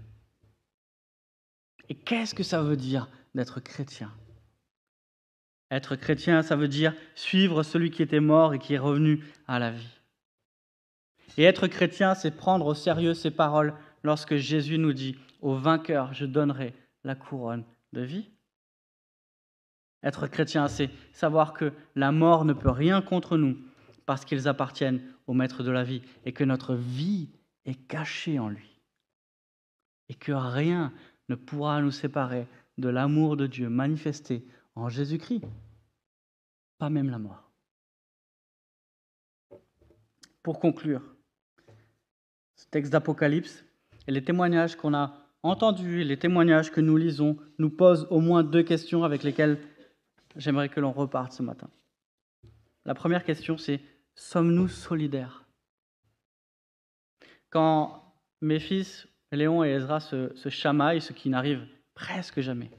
Et 1.90 1.94
qu'est-ce 1.94 2.34
que 2.34 2.42
ça 2.42 2.62
veut 2.62 2.78
dire 2.78 3.10
d'être 3.34 3.60
chrétien? 3.60 4.10
Être 5.70 5.94
chrétien, 5.94 6.40
ça 6.40 6.56
veut 6.56 6.68
dire 6.68 6.94
suivre 7.14 7.62
celui 7.62 7.90
qui 7.90 8.02
était 8.02 8.20
mort 8.20 8.54
et 8.54 8.58
qui 8.58 8.72
est 8.72 8.78
revenu 8.78 9.22
à 9.46 9.58
la 9.58 9.70
vie. 9.70 10.00
Et 11.36 11.42
être 11.42 11.66
chrétien, 11.66 12.14
c'est 12.14 12.30
prendre 12.30 12.64
au 12.64 12.72
sérieux 12.72 13.12
ces 13.12 13.30
paroles 13.30 13.74
lorsque 14.02 14.36
Jésus 14.36 14.78
nous 14.78 14.94
dit, 14.94 15.18
au 15.42 15.54
vainqueur, 15.54 16.14
je 16.14 16.24
donnerai 16.24 16.72
la 17.04 17.16
couronne 17.16 17.66
de 17.92 18.00
vie. 18.00 18.30
Être 20.02 20.26
chrétien, 20.26 20.68
c'est 20.68 20.88
savoir 21.12 21.52
que 21.52 21.74
la 21.96 22.12
mort 22.12 22.46
ne 22.46 22.54
peut 22.54 22.70
rien 22.70 23.02
contre 23.02 23.36
nous 23.36 23.58
parce 24.06 24.24
qu'ils 24.24 24.48
appartiennent 24.48 25.02
au 25.26 25.34
Maître 25.34 25.62
de 25.62 25.70
la 25.70 25.84
vie 25.84 26.00
et 26.24 26.32
que 26.32 26.44
notre 26.44 26.74
vie 26.74 27.28
est 27.68 27.86
caché 27.86 28.38
en 28.38 28.48
lui. 28.48 28.80
Et 30.08 30.14
que 30.14 30.32
rien 30.32 30.92
ne 31.28 31.34
pourra 31.34 31.80
nous 31.82 31.90
séparer 31.90 32.46
de 32.78 32.88
l'amour 32.88 33.36
de 33.36 33.46
Dieu 33.46 33.68
manifesté 33.68 34.46
en 34.74 34.88
Jésus-Christ. 34.88 35.42
Pas 36.78 36.88
même 36.88 37.10
la 37.10 37.18
mort. 37.18 37.50
Pour 40.42 40.60
conclure, 40.60 41.02
ce 42.54 42.66
texte 42.70 42.92
d'Apocalypse 42.92 43.64
et 44.06 44.12
les 44.12 44.24
témoignages 44.24 44.76
qu'on 44.76 44.94
a 44.94 45.28
entendus, 45.42 46.04
les 46.04 46.18
témoignages 46.18 46.70
que 46.70 46.80
nous 46.80 46.96
lisons, 46.96 47.36
nous 47.58 47.70
posent 47.70 48.06
au 48.10 48.20
moins 48.20 48.42
deux 48.42 48.62
questions 48.62 49.04
avec 49.04 49.22
lesquelles 49.22 49.60
j'aimerais 50.36 50.68
que 50.68 50.80
l'on 50.80 50.92
reparte 50.92 51.32
ce 51.32 51.42
matin. 51.42 51.68
La 52.86 52.94
première 52.94 53.24
question, 53.24 53.58
c'est 53.58 53.80
sommes-nous 54.14 54.68
solidaires? 54.68 55.47
Quand 57.50 58.14
mes 58.40 58.60
fils, 58.60 59.08
Léon 59.32 59.64
et 59.64 59.70
Ezra, 59.70 60.00
se, 60.00 60.48
chamaillent, 60.48 61.00
ce 61.00 61.12
qui 61.12 61.28
n'arrive 61.28 61.66
presque 61.94 62.40
jamais. 62.40 62.70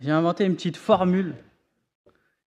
J'ai 0.00 0.10
inventé 0.10 0.44
une 0.44 0.56
petite 0.56 0.76
formule. 0.76 1.34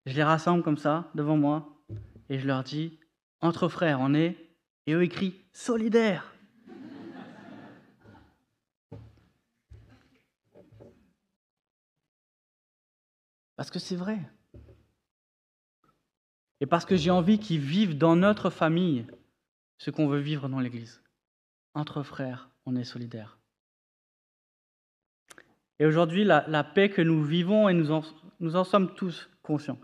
Je 0.05 0.15
les 0.15 0.23
rassemble 0.23 0.63
comme 0.63 0.77
ça, 0.77 1.09
devant 1.15 1.37
moi, 1.37 1.81
et 2.29 2.37
je 2.37 2.47
leur 2.47 2.63
dis, 2.63 2.99
entre 3.41 3.67
frères, 3.67 3.99
on 4.01 4.13
est, 4.13 4.37
et 4.87 4.93
eux 4.93 5.03
écrits, 5.03 5.41
solidaires. 5.51 6.31
Parce 13.55 13.71
que 13.71 13.79
c'est 13.79 13.95
vrai. 13.95 14.19
Et 16.61 16.65
parce 16.65 16.85
que 16.85 16.95
j'ai 16.95 17.11
envie 17.11 17.39
qu'ils 17.39 17.59
vivent 17.59 17.97
dans 17.97 18.15
notre 18.15 18.49
famille 18.49 19.05
ce 19.77 19.91
qu'on 19.91 20.07
veut 20.07 20.19
vivre 20.19 20.47
dans 20.47 20.59
l'Église. 20.59 21.01
Entre 21.73 22.03
frères, 22.03 22.49
on 22.65 22.75
est 22.75 22.85
solidaires. 22.85 23.37
Et 25.79 25.85
aujourd'hui, 25.85 26.23
la, 26.23 26.63
paix 26.63 26.89
que 26.89 27.01
nous 27.01 27.23
vivons, 27.23 27.67
et 27.67 27.73
nous 27.73 27.91
en, 27.91 28.63
sommes 28.63 28.95
tous 28.95 29.29
conscients, 29.43 29.79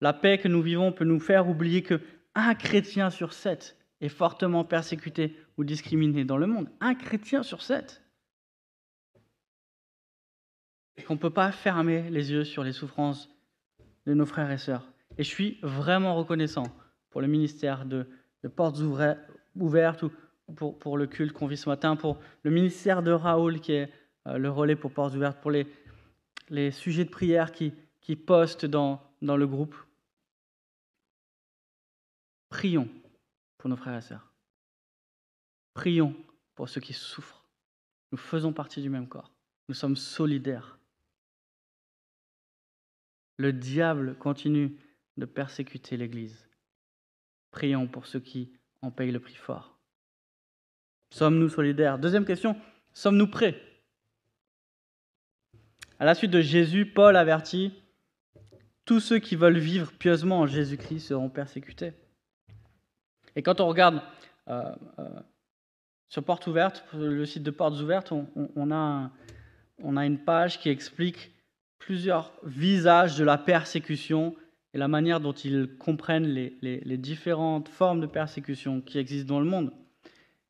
la 0.00 0.14
paix 0.14 0.38
que 0.38 0.48
nous 0.48 0.62
vivons 0.62 0.92
peut 0.92 1.04
nous 1.04 1.20
faire 1.20 1.48
oublier 1.48 1.82
que 1.82 2.00
un 2.34 2.54
chrétien 2.54 3.10
sur 3.10 3.32
sept 3.32 3.76
est 4.00 4.08
fortement 4.08 4.64
persécuté 4.64 5.36
ou 5.56 5.64
discriminé 5.64 6.24
dans 6.24 6.36
le 6.36 6.46
monde. 6.46 6.68
Un 6.80 6.94
chrétien 6.94 7.42
sur 7.42 7.62
sept. 7.62 8.02
Et 10.96 11.02
qu'on 11.02 11.14
ne 11.14 11.18
peut 11.18 11.30
pas 11.30 11.52
fermer 11.52 12.08
les 12.10 12.32
yeux 12.32 12.44
sur 12.44 12.64
les 12.64 12.72
souffrances 12.72 13.30
de 14.06 14.14
nos 14.14 14.26
frères 14.26 14.50
et 14.50 14.58
sœurs. 14.58 14.93
Et 15.18 15.22
je 15.22 15.28
suis 15.28 15.58
vraiment 15.62 16.16
reconnaissant 16.16 16.64
pour 17.10 17.20
le 17.20 17.26
ministère 17.26 17.84
de, 17.84 18.06
Portes 18.56 18.78
Ouvertes 19.56 20.02
ou 20.02 20.10
pour, 20.52 20.98
le 20.98 21.06
culte 21.06 21.32
qu'on 21.32 21.46
vit 21.46 21.56
ce 21.56 21.68
matin, 21.68 21.96
pour 21.96 22.18
le 22.42 22.50
ministère 22.50 23.02
de 23.02 23.10
Raoul 23.10 23.60
qui 23.60 23.72
est 23.72 23.92
euh, 24.26 24.36
le 24.36 24.50
relais 24.50 24.76
pour 24.76 24.92
Portes 24.92 25.14
Ouvertes, 25.14 25.40
pour 25.40 25.50
les, 25.50 26.70
sujets 26.70 27.04
de 27.04 27.10
prière 27.10 27.52
qui, 27.52 27.72
postent 28.26 28.66
dans 28.66 29.00
le 29.22 29.46
groupe. 29.46 29.76
Prions 32.50 32.88
pour 33.58 33.70
nos 33.70 33.76
frères 33.76 33.96
et 33.96 34.02
sœurs. 34.02 34.30
Prions 35.72 36.14
pour 36.54 36.68
ceux 36.68 36.80
qui 36.80 36.92
souffrent. 36.92 37.44
Nous 38.12 38.18
faisons 38.18 38.52
partie 38.52 38.80
du 38.80 38.90
même 38.90 39.08
corps. 39.08 39.32
Nous 39.68 39.74
sommes 39.74 39.96
solidaires. 39.96 40.78
Le 43.38 43.52
diable 43.52 44.16
continue 44.18 44.78
de 45.16 45.26
persécuter 45.26 45.96
l'Église. 45.96 46.48
Prions 47.50 47.86
pour 47.86 48.06
ceux 48.06 48.20
qui 48.20 48.52
en 48.82 48.90
payent 48.90 49.12
le 49.12 49.20
prix 49.20 49.34
fort. 49.34 49.78
Sommes-nous 51.10 51.48
solidaires? 51.48 51.98
Deuxième 51.98 52.24
question, 52.24 52.56
sommes-nous 52.92 53.28
prêts? 53.28 53.60
À 56.00 56.04
la 56.04 56.14
suite 56.14 56.32
de 56.32 56.40
Jésus, 56.40 56.86
Paul 56.86 57.16
avertit, 57.16 57.72
tous 58.84 59.00
ceux 59.00 59.18
qui 59.18 59.36
veulent 59.36 59.58
vivre 59.58 59.92
pieusement 59.92 60.40
en 60.40 60.46
Jésus-Christ 60.46 61.00
seront 61.00 61.30
persécutés. 61.30 61.92
Et 63.36 63.42
quand 63.42 63.60
on 63.60 63.68
regarde 63.68 64.02
euh, 64.48 64.74
euh, 64.98 65.20
sur 66.08 66.24
Portes 66.24 66.46
Ouvertes, 66.46 66.84
le 66.92 67.24
site 67.24 67.42
de 67.42 67.50
Portes 67.50 67.80
Ouvertes, 67.80 68.12
on, 68.12 68.70
a 68.72 69.10
on 69.82 69.96
a 69.96 70.04
une 70.04 70.18
page 70.18 70.60
qui 70.60 70.68
explique 70.68 71.32
plusieurs 71.78 72.32
visages 72.44 73.16
de 73.16 73.24
la 73.24 73.38
persécution 73.38 74.36
et 74.74 74.78
la 74.78 74.88
manière 74.88 75.20
dont 75.20 75.32
ils 75.32 75.68
comprennent 75.78 76.26
les, 76.26 76.98
différentes 76.98 77.68
formes 77.68 78.00
de 78.00 78.06
persécution 78.06 78.80
qui 78.80 78.98
existent 78.98 79.32
dans 79.32 79.38
le 79.40 79.46
monde. 79.46 79.72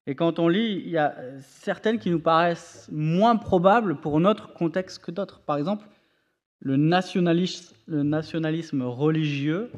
Et 0.07 0.15
quand 0.15 0.39
on 0.39 0.49
lit, 0.49 0.83
il 0.85 0.89
y 0.89 0.97
a 0.97 1.15
certaines 1.41 1.99
qui 1.99 2.11
nous 2.11 2.21
paraissent 2.21 2.89
moins 2.91 3.37
probables 3.37 4.01
pour 4.01 4.19
notre 4.21 4.55
contexte 4.55 5.05
que 5.05 5.11
d'autres. 5.11 5.41
Par 5.41 5.59
exemple, 5.59 5.87
le 6.61 6.77
nationalisme, 6.77 7.75
religieux, 8.83 9.71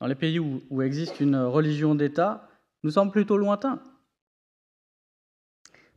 dans 0.00 0.06
les 0.06 0.14
pays 0.14 0.38
où, 0.38 0.62
où 0.68 0.82
existe 0.82 1.18
une 1.20 1.36
religion 1.36 1.94
d'État, 1.94 2.46
nous 2.82 2.90
semble 2.90 3.10
plutôt 3.10 3.38
lointain. 3.38 3.80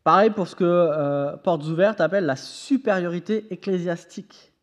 Pareil 0.05 0.29
pour 0.31 0.47
ce 0.47 0.55
que 0.55 0.63
euh, 0.63 1.35
Portes 1.37 1.65
Ouvertes 1.65 1.99
appelle 2.01 2.25
la 2.25 2.37
supériorité 2.37 3.53
ecclésiastique. 3.53 4.53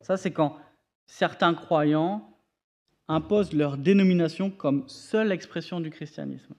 Ça, 0.00 0.16
c'est 0.16 0.32
quand 0.32 0.58
certains 1.06 1.54
croyants 1.54 2.36
imposent 3.08 3.52
leur 3.52 3.76
dénomination 3.76 4.50
comme 4.50 4.88
seule 4.88 5.32
expression 5.32 5.80
du 5.80 5.90
christianisme. 5.90 6.54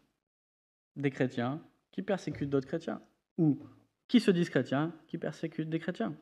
Des 0.95 1.11
chrétiens 1.11 1.61
qui 1.91 2.01
persécutent 2.01 2.49
d'autres 2.49 2.67
chrétiens, 2.67 3.01
ou 3.37 3.59
qui 4.07 4.19
se 4.19 4.31
disent 4.31 4.49
chrétiens 4.49 4.93
qui 5.07 5.17
persécutent 5.17 5.69
des 5.69 5.79
chrétiens. 5.79 6.15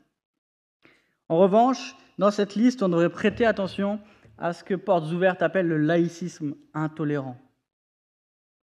En 1.30 1.38
revanche, 1.38 1.96
dans 2.18 2.32
cette 2.32 2.56
liste, 2.56 2.84
on 2.84 2.90
devrait 2.90 3.10
prêter 3.10 3.46
attention 3.46 4.00
à 4.38 4.54
ce 4.54 4.64
que 4.64 4.76
Portes 4.76 5.12
Ouvertes 5.12 5.42
appelle 5.42 5.68
le 5.68 5.78
laïcisme 5.78 6.56
intolérant. 6.74 7.38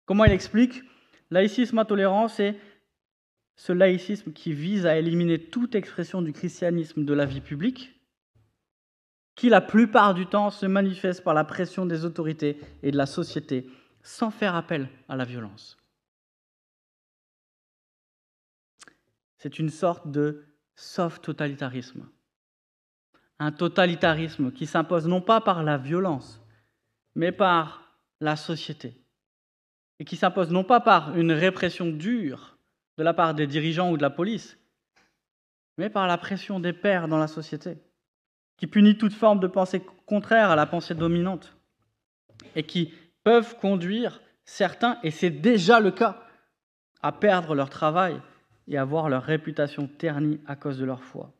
Comment 0.06 0.24
il 0.24 0.32
explique? 0.32 0.82
Laïcisme 1.30 1.78
intolérant, 1.78 2.28
c'est 2.28 2.58
ce 3.56 3.72
laïcisme 3.72 4.32
qui 4.32 4.52
vise 4.52 4.86
à 4.86 4.98
éliminer 4.98 5.38
toute 5.38 5.74
expression 5.74 6.20
du 6.20 6.32
christianisme 6.32 7.04
de 7.04 7.14
la 7.14 7.26
vie 7.26 7.40
publique, 7.40 8.01
qui 9.34 9.48
la 9.48 9.60
plupart 9.60 10.14
du 10.14 10.26
temps 10.26 10.50
se 10.50 10.66
manifeste 10.66 11.24
par 11.24 11.34
la 11.34 11.44
pression 11.44 11.86
des 11.86 12.04
autorités 12.04 12.60
et 12.82 12.90
de 12.90 12.96
la 12.96 13.06
société, 13.06 13.68
sans 14.02 14.30
faire 14.30 14.54
appel 14.54 14.88
à 15.08 15.16
la 15.16 15.24
violence. 15.24 15.78
C'est 19.38 19.58
une 19.58 19.70
sorte 19.70 20.10
de 20.10 20.44
soft 20.76 21.24
totalitarisme. 21.24 22.08
Un 23.38 23.52
totalitarisme 23.52 24.52
qui 24.52 24.66
s'impose 24.66 25.06
non 25.08 25.20
pas 25.20 25.40
par 25.40 25.62
la 25.64 25.78
violence, 25.78 26.40
mais 27.14 27.32
par 27.32 27.98
la 28.20 28.36
société. 28.36 28.94
Et 29.98 30.04
qui 30.04 30.16
s'impose 30.16 30.50
non 30.50 30.64
pas 30.64 30.80
par 30.80 31.16
une 31.16 31.32
répression 31.32 31.86
dure 31.86 32.56
de 32.98 33.02
la 33.02 33.14
part 33.14 33.34
des 33.34 33.46
dirigeants 33.46 33.90
ou 33.90 33.96
de 33.96 34.02
la 34.02 34.10
police, 34.10 34.58
mais 35.78 35.90
par 35.90 36.06
la 36.06 36.18
pression 36.18 36.60
des 36.60 36.72
pères 36.72 37.08
dans 37.08 37.18
la 37.18 37.28
société 37.28 37.78
qui 38.62 38.68
punit 38.68 38.96
toute 38.96 39.12
forme 39.12 39.40
de 39.40 39.48
pensée 39.48 39.82
contraire 40.06 40.52
à 40.52 40.54
la 40.54 40.66
pensée 40.66 40.94
dominante 40.94 41.56
et 42.54 42.62
qui 42.62 42.94
peuvent 43.24 43.58
conduire 43.58 44.20
certains, 44.44 45.00
et 45.02 45.10
c'est 45.10 45.30
déjà 45.30 45.80
le 45.80 45.90
cas, 45.90 46.24
à 47.02 47.10
perdre 47.10 47.56
leur 47.56 47.68
travail 47.68 48.22
et 48.68 48.78
à 48.78 48.84
voir 48.84 49.08
leur 49.08 49.24
réputation 49.24 49.88
ternie 49.88 50.38
à 50.46 50.54
cause 50.54 50.78
de 50.78 50.84
leur 50.84 51.02
foi. 51.02 51.32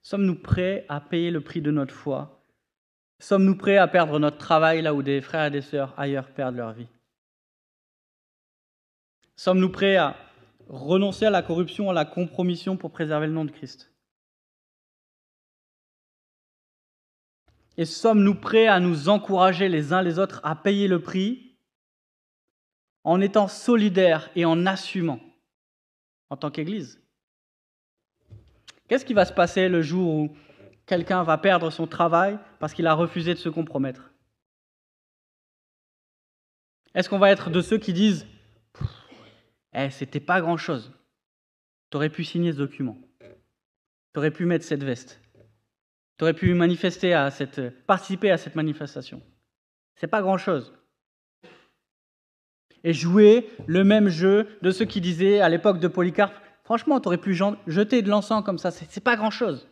Sommes-nous 0.00 0.40
prêts 0.40 0.86
à 0.88 1.00
payer 1.00 1.32
le 1.32 1.40
prix 1.40 1.60
de 1.60 1.72
notre 1.72 1.92
foi? 1.92 2.40
Sommes-nous 3.18 3.56
prêts 3.56 3.78
à 3.78 3.88
perdre 3.88 4.20
notre 4.20 4.38
travail 4.38 4.80
là 4.80 4.94
où 4.94 5.02
des 5.02 5.20
frères 5.20 5.46
et 5.46 5.50
des 5.50 5.60
sœurs 5.60 5.92
ailleurs 5.98 6.30
perdent 6.30 6.54
leur 6.54 6.72
vie? 6.72 6.86
Sommes-nous 9.34 9.72
prêts 9.72 9.96
à 9.96 10.23
renoncer 10.68 11.26
à 11.26 11.30
la 11.30 11.42
corruption, 11.42 11.90
à 11.90 11.92
la 11.92 12.04
compromission 12.04 12.76
pour 12.76 12.90
préserver 12.90 13.26
le 13.26 13.32
nom 13.32 13.44
de 13.44 13.50
Christ. 13.50 13.92
Et 17.76 17.84
sommes-nous 17.84 18.36
prêts 18.36 18.68
à 18.68 18.78
nous 18.80 19.08
encourager 19.08 19.68
les 19.68 19.92
uns 19.92 20.02
les 20.02 20.18
autres 20.18 20.40
à 20.44 20.54
payer 20.54 20.86
le 20.86 21.00
prix 21.02 21.56
en 23.02 23.20
étant 23.20 23.48
solidaires 23.48 24.30
et 24.36 24.44
en 24.44 24.64
assumant 24.66 25.20
en 26.30 26.36
tant 26.36 26.50
qu'Église? 26.50 27.00
Qu'est-ce 28.88 29.04
qui 29.04 29.14
va 29.14 29.24
se 29.24 29.32
passer 29.32 29.68
le 29.68 29.82
jour 29.82 30.14
où 30.14 30.36
quelqu'un 30.86 31.22
va 31.22 31.38
perdre 31.38 31.70
son 31.70 31.86
travail 31.86 32.38
parce 32.58 32.74
qu'il 32.74 32.86
a 32.86 32.94
refusé 32.94 33.34
de 33.34 33.38
se 33.38 33.48
compromettre? 33.48 34.12
Est-ce 36.94 37.08
qu'on 37.08 37.18
va 37.18 37.30
être 37.30 37.50
de 37.50 37.60
ceux 37.60 37.78
qui 37.78 37.92
disent 37.92 38.26
Eh, 39.74 39.90
c'était 39.90 40.20
pas 40.20 40.40
grand-chose. 40.40 40.92
Tu 41.90 41.96
aurais 41.96 42.10
pu 42.10 42.24
signer 42.24 42.52
ce 42.52 42.58
document. 42.58 42.96
Tu 43.20 44.18
aurais 44.18 44.30
pu 44.30 44.46
mettre 44.46 44.64
cette 44.64 44.84
veste. 44.84 45.20
Tu 46.16 46.24
aurais 46.24 46.34
pu 46.34 46.54
manifester 46.54 47.12
à 47.12 47.30
cette, 47.30 47.84
participer 47.86 48.30
à 48.30 48.38
cette 48.38 48.54
manifestation. 48.54 49.20
C'est 49.96 50.06
pas 50.06 50.22
grand-chose. 50.22 50.72
Et 52.84 52.92
jouer 52.92 53.48
le 53.66 53.82
même 53.82 54.08
jeu 54.08 54.58
de 54.62 54.70
ceux 54.70 54.84
qui 54.84 55.00
disaient 55.00 55.40
à 55.40 55.48
l'époque 55.48 55.80
de 55.80 55.88
Polycarpe 55.88 56.34
Franchement, 56.64 56.98
tu 56.98 57.08
aurais 57.08 57.18
pu 57.18 57.38
jeter 57.66 58.00
de 58.00 58.08
l'encens 58.08 58.42
comme 58.42 58.58
ça, 58.58 58.70
c'est 58.70 59.04
pas 59.04 59.16
grand-chose. 59.16 59.68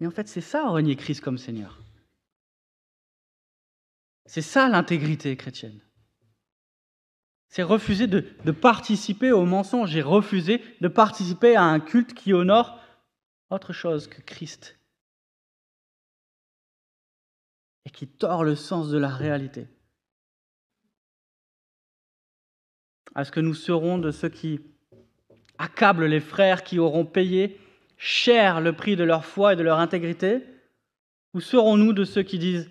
Mais 0.00 0.06
en 0.06 0.10
fait, 0.10 0.28
c'est 0.28 0.40
ça 0.40 0.66
renier 0.68 0.96
Christ 0.96 1.20
comme 1.20 1.36
Seigneur. 1.36 1.78
C'est 4.24 4.42
ça 4.42 4.68
l'intégrité 4.68 5.36
chrétienne. 5.36 5.80
C'est 7.48 7.62
refuser 7.62 8.06
de, 8.06 8.20
participer 8.50 9.32
au 9.32 9.44
mensonge 9.44 9.96
et 9.96 10.02
refuser 10.02 10.62
de 10.80 10.88
participer 10.88 11.56
à 11.56 11.62
un 11.62 11.80
culte 11.80 12.12
qui 12.14 12.34
honore 12.34 12.78
autre 13.50 13.72
chose 13.72 14.06
que 14.06 14.20
Christ 14.20 14.78
et 17.86 17.90
qui 17.90 18.06
tord 18.06 18.44
le 18.44 18.54
sens 18.54 18.90
de 18.90 18.98
la 18.98 19.08
réalité. 19.08 19.66
Est-ce 23.16 23.32
que 23.32 23.40
nous 23.40 23.54
serons 23.54 23.96
de 23.96 24.10
ceux 24.10 24.28
qui 24.28 24.60
accablent 25.56 26.04
les 26.04 26.20
frères 26.20 26.62
qui 26.62 26.78
auront 26.78 27.06
payé 27.06 27.58
cher 27.96 28.60
le 28.60 28.74
prix 28.74 28.94
de 28.94 29.04
leur 29.04 29.24
foi 29.24 29.54
et 29.54 29.56
de 29.56 29.62
leur 29.62 29.78
intégrité? 29.78 30.44
Ou 31.32 31.40
serons-nous 31.40 31.94
de 31.94 32.04
ceux 32.04 32.22
qui 32.22 32.38
disent 32.38 32.70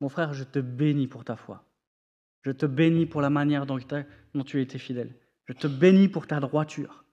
Mon 0.00 0.10
frère, 0.10 0.34
je 0.34 0.44
te 0.44 0.58
bénis 0.58 1.08
pour 1.08 1.24
ta 1.24 1.36
foi. 1.36 1.64
Je 2.42 2.50
te 2.50 2.66
bénis 2.66 3.06
pour 3.06 3.20
la 3.20 3.30
manière 3.30 3.66
dont, 3.66 3.78
tu 3.78 4.58
as 4.58 4.60
été 4.60 4.78
fidèle. 4.78 5.14
Je 5.46 5.52
te 5.52 5.66
bénis 5.66 6.08
pour 6.08 6.26
ta 6.26 6.40
droiture. 6.40 7.04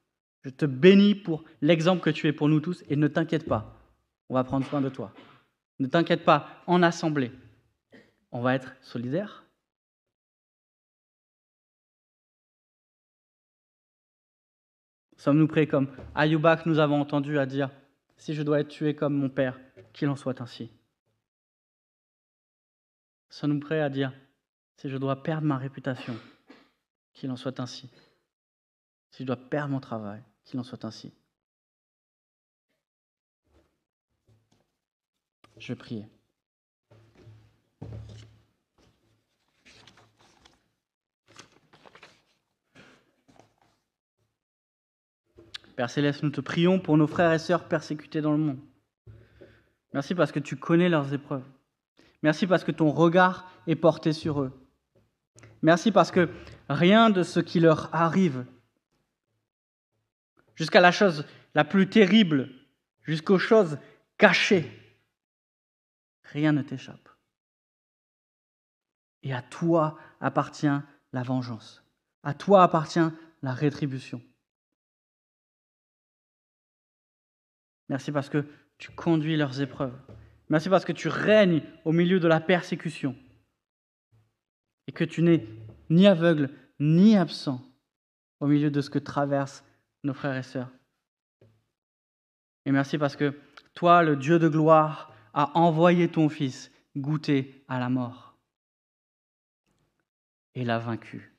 Je 0.43 0.49
te 0.49 0.65
bénis 0.65 1.15
pour 1.15 1.43
l'exemple 1.61 2.01
que 2.01 2.09
tu 2.09 2.27
es 2.27 2.33
pour 2.33 2.49
nous 2.49 2.59
tous. 2.59 2.83
Et 2.89 2.95
ne 2.95 3.07
t'inquiète 3.07 3.45
pas, 3.45 3.77
on 4.29 4.33
va 4.33 4.43
prendre 4.43 4.65
soin 4.65 4.81
de 4.81 4.89
toi. 4.89 5.13
Ne 5.79 5.87
t'inquiète 5.87 6.25
pas, 6.25 6.63
en 6.67 6.83
assemblée, 6.83 7.31
on 8.31 8.41
va 8.41 8.55
être 8.55 8.75
solidaires, 8.81 9.45
Sommes-nous 15.19 15.49
prêts 15.49 15.67
comme 15.67 15.89
Ayuba 16.15 16.55
que 16.55 16.69
nous 16.69 16.79
avons 16.79 17.01
entendu 17.01 17.39
à 17.39 17.45
dire 17.45 17.69
Si 18.15 18.33
je 18.33 18.41
dois 18.41 18.61
être 18.61 18.69
tué 18.69 18.95
comme 18.95 19.15
mon 19.15 19.29
père, 19.29 19.59
qu'il 19.91 20.07
en 20.07 20.15
soit 20.15 20.39
ainsi 20.39 20.71
Sommes-nous 23.29 23.59
prêts 23.59 23.81
à 23.81 23.89
dire 23.89 24.13
Si 24.79 24.87
je 24.87 24.95
dois 24.95 25.21
perdre 25.21 25.45
ma 25.45 25.57
réputation, 25.57 26.15
qu'il 27.11 27.29
en 27.31 27.35
soit 27.35 27.59
ainsi 27.59 27.89
Si 29.11 29.23
je 29.23 29.27
dois 29.27 29.35
perdre 29.35 29.73
mon 29.73 29.81
travail, 29.81 30.23
qu'il 30.45 30.57
en 30.57 30.63
soit 30.63 30.85
ainsi 30.85 31.11
Je 35.57 35.73
vais 35.73 35.75
prier. 35.75 36.07
Père 45.75 45.89
Céleste, 45.89 46.23
nous 46.23 46.29
te 46.29 46.39
prions 46.39 46.79
pour 46.79 46.95
nos 46.95 47.07
frères 47.07 47.33
et 47.33 47.39
sœurs 47.39 47.67
persécutés 47.67 48.21
dans 48.21 48.31
le 48.31 48.37
monde. 48.37 48.59
Merci 49.93 50.15
parce 50.15 50.31
que 50.31 50.39
tu 50.39 50.55
connais 50.55 50.87
leurs 50.87 51.13
épreuves. 51.13 51.43
Merci 52.23 52.47
parce 52.47 52.63
que 52.63 52.71
ton 52.71 52.91
regard 52.91 53.51
est 53.67 53.75
porté 53.75 54.13
sur 54.13 54.41
eux. 54.41 54.68
Merci 55.61 55.91
parce 55.91 56.11
que 56.11 56.29
rien 56.69 57.09
de 57.09 57.23
ce 57.23 57.39
qui 57.39 57.59
leur 57.59 57.93
arrive, 57.93 58.45
jusqu'à 60.55 60.81
la 60.81 60.91
chose 60.91 61.25
la 61.55 61.65
plus 61.65 61.89
terrible, 61.89 62.49
jusqu'aux 63.01 63.39
choses 63.39 63.77
cachées, 64.17 64.71
rien 66.23 66.51
ne 66.51 66.61
t'échappe. 66.61 67.09
Et 69.23 69.33
à 69.33 69.41
toi 69.41 69.97
appartient 70.21 70.67
la 71.11 71.23
vengeance. 71.23 71.83
À 72.23 72.33
toi 72.33 72.63
appartient 72.63 72.99
la 73.41 73.53
rétribution. 73.53 74.21
Merci 77.89 78.11
parce 78.11 78.29
que 78.29 78.45
tu 78.77 78.91
conduis 78.91 79.35
leurs 79.35 79.61
épreuves. 79.61 79.97
Merci 80.49 80.69
parce 80.69 80.85
que 80.85 80.93
tu 80.93 81.07
règnes 81.07 81.61
au 81.85 81.91
milieu 81.91 82.19
de 82.19 82.27
la 82.27 82.39
persécution. 82.39 83.15
Et 84.89 84.91
que 84.91 85.03
tu 85.03 85.21
n'es 85.21 85.47
ni 85.91 86.07
aveugle 86.07 86.49
ni 86.79 87.15
absent 87.15 87.61
au 88.39 88.47
milieu 88.47 88.71
de 88.71 88.81
ce 88.81 88.89
que 88.89 88.97
traversent 88.97 89.63
nos 90.03 90.15
frères 90.15 90.35
et 90.35 90.41
sœurs. 90.41 90.71
Et 92.65 92.71
merci 92.71 92.97
parce 92.97 93.15
que 93.15 93.39
toi, 93.75 94.01
le 94.01 94.15
Dieu 94.15 94.39
de 94.39 94.49
gloire, 94.49 95.13
as 95.35 95.55
envoyé 95.55 96.09
ton 96.09 96.27
Fils 96.27 96.71
goûter 96.97 97.63
à 97.67 97.79
la 97.79 97.89
mort 97.89 98.35
et 100.55 100.65
l'a 100.65 100.79
vaincu. 100.79 101.37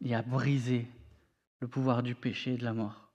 Et 0.00 0.14
a 0.14 0.22
brisé 0.22 0.88
le 1.60 1.68
pouvoir 1.68 2.02
du 2.02 2.14
péché 2.14 2.54
et 2.54 2.56
de 2.56 2.64
la 2.64 2.72
mort. 2.72 3.12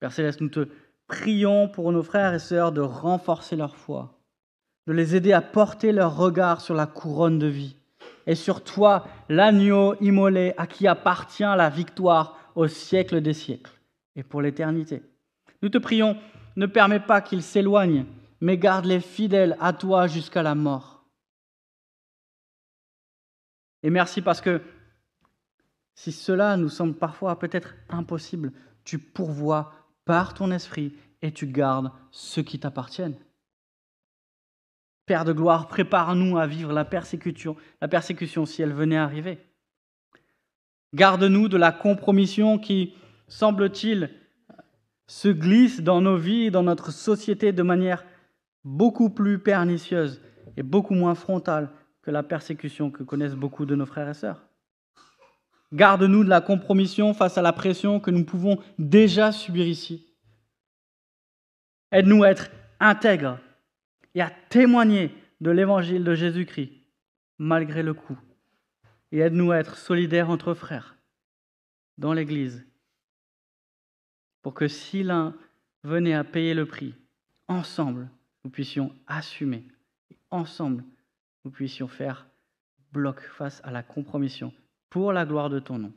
Père 0.00 0.10
Céleste, 0.10 0.40
nous 0.40 0.48
te 0.48 0.68
prions 1.06 1.68
pour 1.68 1.92
nos 1.92 2.02
frères 2.02 2.34
et 2.34 2.40
sœurs 2.40 2.72
de 2.72 2.80
renforcer 2.80 3.54
leur 3.54 3.76
foi, 3.76 4.20
de 4.86 4.92
les 4.92 5.14
aider 5.14 5.32
à 5.32 5.42
porter 5.42 5.92
leur 5.92 6.16
regard 6.16 6.60
sur 6.60 6.74
la 6.74 6.86
couronne 6.86 7.38
de 7.38 7.46
vie 7.46 7.76
et 8.26 8.34
sur 8.34 8.62
toi, 8.62 9.06
l'agneau 9.28 9.94
immolé 10.00 10.54
à 10.56 10.66
qui 10.66 10.86
appartient 10.86 11.42
la 11.42 11.68
victoire 11.68 12.38
au 12.54 12.68
siècle 12.68 13.20
des 13.20 13.32
siècles 13.32 13.72
et 14.16 14.22
pour 14.22 14.42
l'éternité. 14.42 15.02
Nous 15.62 15.68
te 15.68 15.78
prions, 15.78 16.16
ne 16.56 16.66
permets 16.66 17.00
pas 17.00 17.20
qu'ils 17.20 17.42
s'éloignent, 17.42 18.06
mais 18.40 18.58
garde-les 18.58 19.00
fidèles 19.00 19.56
à 19.60 19.72
toi 19.72 20.06
jusqu'à 20.06 20.42
la 20.42 20.54
mort. 20.54 21.04
Et 23.82 23.90
merci 23.90 24.22
parce 24.22 24.40
que 24.40 24.60
si 25.94 26.12
cela 26.12 26.56
nous 26.56 26.68
semble 26.68 26.94
parfois 26.94 27.38
peut-être 27.38 27.74
impossible, 27.88 28.52
tu 28.84 28.98
pourvois 28.98 29.72
par 30.04 30.34
ton 30.34 30.50
esprit 30.50 30.94
et 31.20 31.32
tu 31.32 31.46
gardes 31.46 31.90
ceux 32.10 32.42
qui 32.42 32.58
t'appartiennent. 32.58 33.18
Père 35.06 35.24
de 35.24 35.32
gloire, 35.32 35.66
prépare-nous 35.66 36.38
à 36.38 36.46
vivre 36.46 36.72
la 36.72 36.84
persécution, 36.84 37.56
la 37.80 37.88
persécution 37.88 38.46
si 38.46 38.62
elle 38.62 38.72
venait 38.72 38.96
arriver. 38.96 39.38
Garde-nous 40.94 41.48
de 41.48 41.56
la 41.56 41.72
compromission 41.72 42.58
qui, 42.58 42.94
semble-t-il, 43.26 44.10
se 45.06 45.28
glisse 45.28 45.80
dans 45.80 46.00
nos 46.00 46.16
vies 46.16 46.44
et 46.44 46.50
dans 46.50 46.62
notre 46.62 46.92
société 46.92 47.52
de 47.52 47.62
manière 47.62 48.04
beaucoup 48.64 49.10
plus 49.10 49.38
pernicieuse 49.38 50.20
et 50.56 50.62
beaucoup 50.62 50.94
moins 50.94 51.14
frontale 51.14 51.70
que 52.02 52.10
la 52.10 52.22
persécution 52.22 52.90
que 52.90 53.02
connaissent 53.02 53.34
beaucoup 53.34 53.66
de 53.66 53.74
nos 53.74 53.86
frères 53.86 54.08
et 54.08 54.14
sœurs. 54.14 54.42
Garde-nous 55.72 56.24
de 56.24 56.28
la 56.28 56.40
compromission 56.40 57.14
face 57.14 57.38
à 57.38 57.42
la 57.42 57.52
pression 57.52 57.98
que 57.98 58.10
nous 58.10 58.24
pouvons 58.24 58.58
déjà 58.78 59.32
subir 59.32 59.66
ici. 59.66 60.14
Aide-nous 61.90 62.22
à 62.22 62.30
être 62.30 62.50
intègres 62.78 63.38
et 64.14 64.20
à 64.20 64.30
témoigner 64.30 65.14
de 65.40 65.50
l'évangile 65.50 66.04
de 66.04 66.14
Jésus-Christ, 66.14 66.72
malgré 67.38 67.82
le 67.82 67.94
coup. 67.94 68.18
Et 69.10 69.18
aide-nous 69.18 69.50
à 69.52 69.58
être 69.58 69.76
solidaires 69.76 70.30
entre 70.30 70.54
frères 70.54 70.96
dans 71.98 72.12
l'Église, 72.12 72.66
pour 74.42 74.54
que 74.54 74.68
si 74.68 75.02
l'un 75.02 75.36
venez 75.84 76.14
à 76.14 76.24
payer 76.24 76.54
le 76.54 76.66
prix. 76.66 76.94
Ensemble, 77.48 78.08
nous 78.44 78.50
puissions 78.50 78.94
assumer. 79.06 79.66
Ensemble, 80.30 80.84
nous 81.44 81.50
puissions 81.50 81.88
faire 81.88 82.26
bloc 82.92 83.20
face 83.20 83.60
à 83.64 83.70
la 83.70 83.82
compromission 83.82 84.52
pour 84.90 85.12
la 85.12 85.24
gloire 85.24 85.50
de 85.50 85.58
ton 85.58 85.78
nom. 85.78 85.92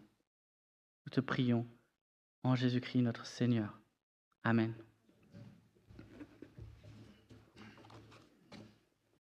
Nous 1.06 1.12
te 1.12 1.22
prions 1.22 1.66
en 2.44 2.56
Jésus-Christ 2.56 3.02
notre 3.02 3.26
Seigneur. 3.26 3.80
Amen. 4.44 4.74